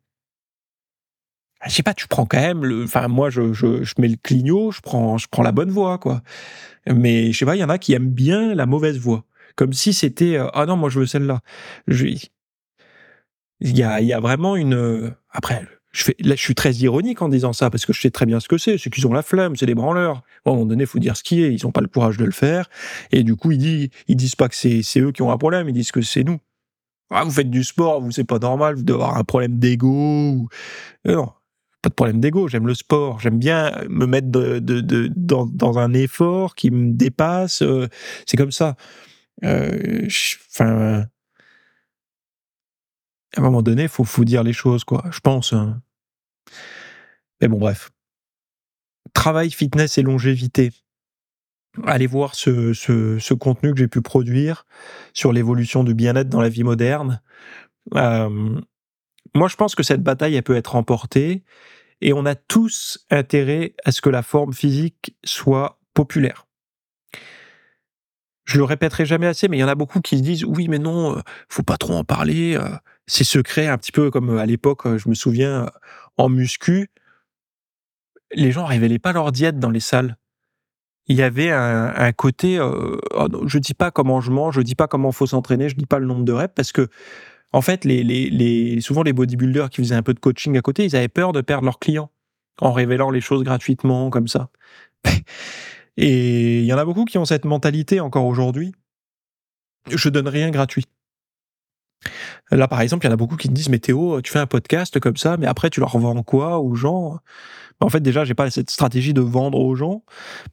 [1.66, 2.84] Je sais pas, tu prends quand même le.
[2.84, 5.98] Enfin, moi, je, je, je mets le clignot, je prends, je prends la bonne voie,
[5.98, 6.22] quoi.
[6.88, 9.26] Mais je sais pas, il y en a qui aiment bien la mauvaise voie.
[9.56, 10.38] Comme si c'était.
[10.38, 11.42] Euh, ah non, moi, je veux celle-là.
[11.88, 15.16] Il y a, y a vraiment une.
[15.30, 15.66] Après,
[15.96, 18.58] je suis très ironique en disant ça parce que je sais très bien ce que
[18.58, 18.78] c'est.
[18.78, 20.24] C'est qu'ils ont la flemme, c'est des branleurs.
[20.46, 21.54] à un moment donné, faut dire ce qui est.
[21.54, 22.70] Ils n'ont pas le courage de le faire.
[23.12, 25.70] Et du coup, ils disent, disent pas que c'est, eux qui ont un problème.
[25.70, 26.40] Ils disent que c'est nous.
[27.12, 28.76] Ah, vous faites du sport, vous, c'est pas normal.
[28.76, 30.50] Vous un problème d'ego.
[31.08, 31.32] Euh, non,
[31.82, 32.50] pas de problème d'ego.
[32.50, 33.22] J'aime le sport.
[33.22, 37.62] J'aime bien me mettre dans, un effort qui me dépasse.
[37.62, 37.88] Euh,
[38.26, 38.76] c'est comme ça.
[39.44, 40.08] Euh,
[40.60, 41.06] à
[43.38, 45.06] un moment donné, faut, faut dire les choses, quoi.
[45.12, 45.54] Je pense.
[45.54, 45.82] Hein.
[47.42, 47.92] Mais bon, bref.
[49.14, 50.72] Travail, fitness et longévité.
[51.86, 54.66] Allez voir ce, contenu que j'ai pu produire
[55.14, 57.22] sur l'évolution du bien-être dans la vie moderne.
[57.96, 58.60] Euh,
[59.34, 61.44] moi, je pense que cette bataille, elle peut être remportée
[62.02, 66.48] et on a tous intérêt à ce que la forme physique soit populaire.
[68.46, 70.68] Je le répéterai jamais assez, mais il y en a beaucoup qui se disent oui,
[70.68, 72.56] mais non, euh, faut pas trop en parler.
[72.56, 72.70] Euh,
[73.08, 75.70] c'est secret, un petit peu comme à l'époque, je me souviens,
[76.18, 76.90] en muscu,
[78.32, 80.18] les gens révélaient pas leur diète dans les salles.
[81.08, 84.74] Il y avait un, côté, euh, oh je dis pas comment je mange, je dis
[84.74, 86.90] pas comment faut s'entraîner, je dis pas le nombre de reps parce que
[87.54, 87.88] en fait,
[88.82, 91.42] souvent les bodybuilders qui faisaient un peu de coaching à côté, ils avaient peur de
[91.42, 92.10] perdre leurs clients
[92.60, 94.50] en révélant les choses gratuitement comme ça.
[95.98, 98.74] Et il y en a beaucoup qui ont cette mentalité encore aujourd'hui.
[99.90, 100.86] Je donne rien gratuit.
[102.52, 104.40] Là, par exemple, il y en a beaucoup qui me disent, mais Théo, tu fais
[104.40, 107.20] un podcast comme ça, mais après, tu leur vends quoi aux gens?
[107.82, 110.04] En fait, déjà, j'ai pas cette stratégie de vendre aux gens,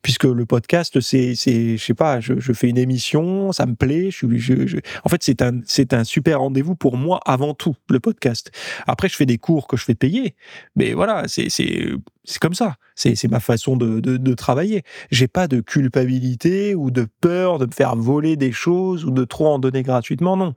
[0.03, 4.11] puisque le podcast, c'est, c'est, je sais pas, je, fais une émission, ça me plaît.
[4.11, 4.78] Je.
[5.05, 5.61] En fait, c'est un,
[5.93, 8.51] un super rendez-vous pour moi avant tout, le podcast.
[8.86, 10.34] Après, je fais des cours que je fais payer,
[10.74, 12.76] mais voilà, c'est, c'est comme ça.
[12.95, 14.82] C'est, ma façon de, travailler.
[15.11, 19.24] J'ai pas de culpabilité ou de peur de me faire voler des choses ou de
[19.24, 20.36] trop en donner gratuitement.
[20.36, 20.55] Non.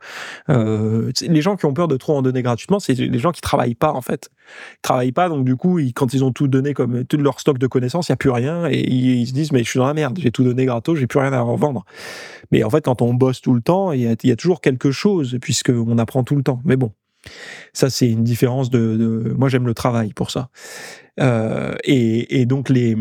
[0.50, 3.42] Euh, les gens qui ont peur de trop en donner gratuitement, c'est les gens qui
[3.42, 4.30] travaillent pas en fait.
[4.76, 7.58] Ils travaillent pas, donc du coup, quand ils ont tout donné comme tout leur stock
[7.58, 9.88] de connaissances, il y a plus rien et ils, se disent mais je suis dans
[9.88, 11.86] la merde, j'ai tout donné gratos, j'ai plus rien à revendre.
[12.52, 14.62] Mais en fait, quand on bosse tout le temps, il y a, y a toujours
[14.62, 16.62] quelque chose puisque on apprend tout le temps.
[16.64, 16.92] Mais bon,
[17.74, 20.50] ça c'est une différence de, moi j'aime le travail pour ça.
[21.20, 22.96] Euh, et, donc les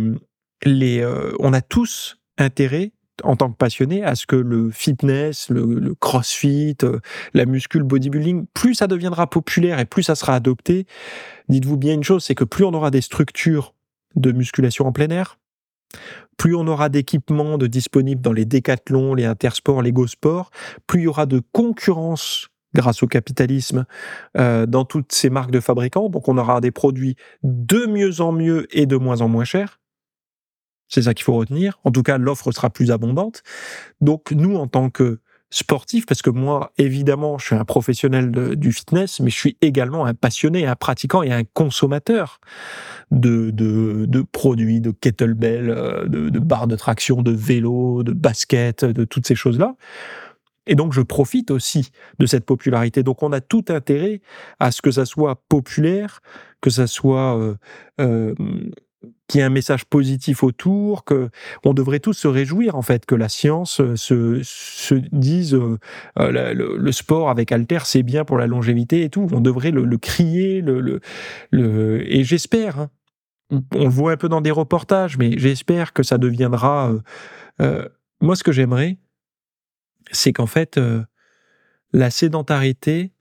[0.66, 5.94] euh, on a tous intérêt en tant que passionné à ce que le fitness, le,
[5.94, 6.98] crossfit, euh,
[7.32, 10.86] la muscule, bodybuilding, plus ça deviendra populaire et plus ça sera adopté,
[11.48, 13.74] dites-vous bien une chose, c'est que plus on aura des structures
[14.16, 15.38] de musculation en plein air,
[16.36, 20.50] plus on aura d'équipements disponibles dans les décathlons, les intersports, les go sports,
[20.88, 23.86] plus il y aura de concurrence grâce au capitalisme
[24.36, 26.08] euh, dans toutes ces marques de fabricants.
[26.08, 29.80] Donc on aura des produits de mieux en mieux et de moins en moins chers.
[30.88, 31.80] C'est ça qu'il faut retenir.
[31.84, 33.42] En tout cas, l'offre sera plus abondante.
[34.00, 35.20] Donc, nous, en tant que
[35.50, 40.04] sportifs, parce que moi, évidemment, je suis un professionnel du fitness, mais je suis également
[40.04, 42.40] un passionné, un pratiquant et un consommateur
[43.10, 48.12] de, de, de produits, de kettlebell, euh, de, de barres de traction, de vélo, de
[48.12, 49.76] basket, de toutes ces choses-là.
[50.66, 53.02] Et donc, je profite aussi de cette popularité.
[53.02, 54.20] Donc, on a tout intérêt
[54.60, 56.20] à ce que ça soit populaire,
[56.60, 57.54] que ça soit euh,
[58.00, 58.34] euh,
[59.28, 61.28] qu'il y ait un message positif autour, que
[61.64, 65.58] on devrait tous se réjouir en fait que la science euh, se, se dise
[66.16, 69.28] le, sport avec Alter c'est bien pour la longévité et tout.
[69.32, 71.00] On devrait le, crier, le,
[71.52, 72.80] et j'espère.
[72.80, 72.90] Hein,
[73.74, 76.92] on le voit un peu dans des reportages, mais j'espère que ça deviendra.
[78.20, 78.96] Moi, ce que j'aimerais,
[80.10, 80.80] c'est qu'en fait,
[81.92, 83.12] la sédentarité,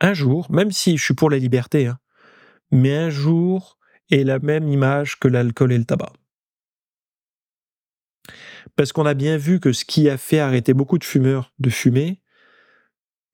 [0.00, 1.98] un jour, même si je suis pour la liberté, hein,
[2.70, 3.78] mais un jour,
[4.10, 6.12] est la même image que l'alcool et le tabac.
[8.76, 11.70] Parce qu'on a bien vu que ce qui a fait arrêter beaucoup de fumeurs de
[11.70, 12.20] fumer,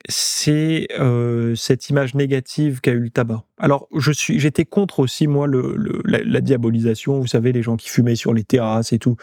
[0.09, 3.45] c'est euh, cette image négative qu'a eu le tabac.
[3.59, 7.21] Alors, j'étais contre aussi moi le, la, diabolisation.
[7.21, 9.17] Vous savez, les gens qui fumaient sur les terrasses et tout.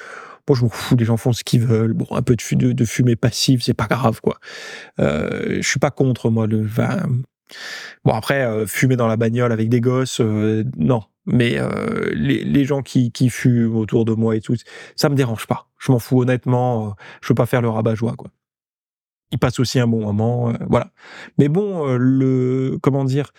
[0.47, 1.93] Bon, je m'en fous, les gens font ce qu'ils veulent.
[1.93, 4.39] Bon, un peu de, fumée passive, c'est pas grave, quoi.
[4.99, 7.03] Euh, je suis pas contre moi le vin.
[8.03, 12.43] Bon, après, euh, fumer dans la bagnole avec des gosses, euh, non, mais euh, les,
[12.43, 14.55] les, gens qui, qui fument autour de moi et tout,
[14.95, 15.67] ça me dérange pas.
[15.77, 16.87] Je m'en fous honnêtement.
[16.87, 18.31] Euh, je veux pas faire le rabat-joie quoi.
[19.31, 20.91] Ils passent aussi un bon moment, voilà.
[21.37, 23.31] Mais bon, le comment dire.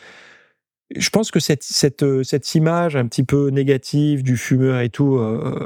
[0.96, 5.18] Je pense que cette, cette, cette image un petit peu négative du fumeur et tout,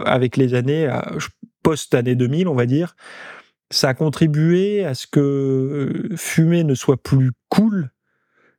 [0.04, 0.88] avec les années,
[1.62, 2.96] post-année 2000, on va dire,
[3.70, 7.90] ça a contribué à ce que fumer ne soit plus cool,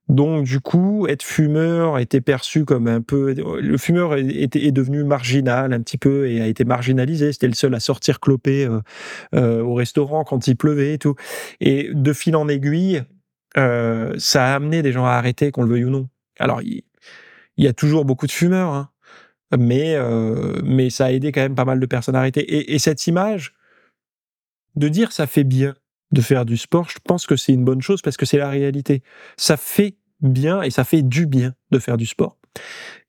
[0.09, 3.33] donc du coup, être fumeur était perçu comme un peu...
[3.33, 7.33] Le fumeur est, est devenu marginal un petit peu et a été marginalisé.
[7.33, 8.79] C'était le seul à sortir cloper euh,
[9.35, 11.15] euh, au restaurant quand il pleuvait et tout.
[11.59, 13.03] Et de fil en aiguille,
[13.57, 16.07] euh, ça a amené des gens à arrêter, qu'on le veuille ou non.
[16.39, 16.83] Alors, il,
[17.57, 18.89] y a toujours beaucoup de fumeurs, hein,
[19.57, 22.41] mais, euh, mais ça a aidé quand même pas mal de personnes à arrêter.
[22.41, 23.55] Et, et cette image
[24.75, 25.75] de dire ça fait bien
[26.11, 28.49] de faire du sport, je pense que c'est une bonne chose parce que c'est la
[28.49, 29.03] réalité.
[29.35, 32.37] Ça fait bien et ça fait du bien de faire du sport.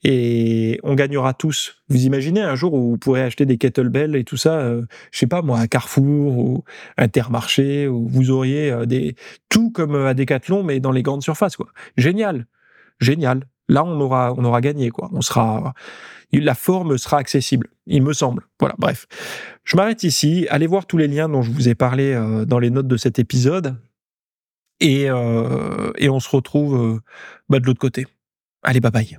[0.04, 1.82] Et on gagnera tous.
[1.88, 5.18] Vous imaginez un jour où vous pourrez acheter des kettlebells et tout ça, euh, je
[5.18, 6.64] sais pas moi, à Carrefour ou
[6.96, 9.16] Intermarché, où vous auriez euh, des
[9.48, 11.68] tout comme à Decathlon, mais dans les grandes surfaces, quoi.
[11.96, 12.46] Génial,
[13.00, 13.46] génial.
[13.68, 15.10] Là, on aura, on aura gagné, quoi.
[15.12, 15.74] On sera,
[16.32, 18.46] la forme sera accessible, il me semble.
[18.58, 19.06] Voilà, bref.
[19.64, 20.46] Je m'arrête ici.
[20.50, 22.96] Allez voir tous les liens dont je vous ai parlé euh, dans les notes de
[22.96, 23.76] cet épisode.
[24.80, 27.02] Et, et on se retrouve
[27.48, 28.06] bah, de l'autre côté.
[28.62, 29.18] Allez, bye bye.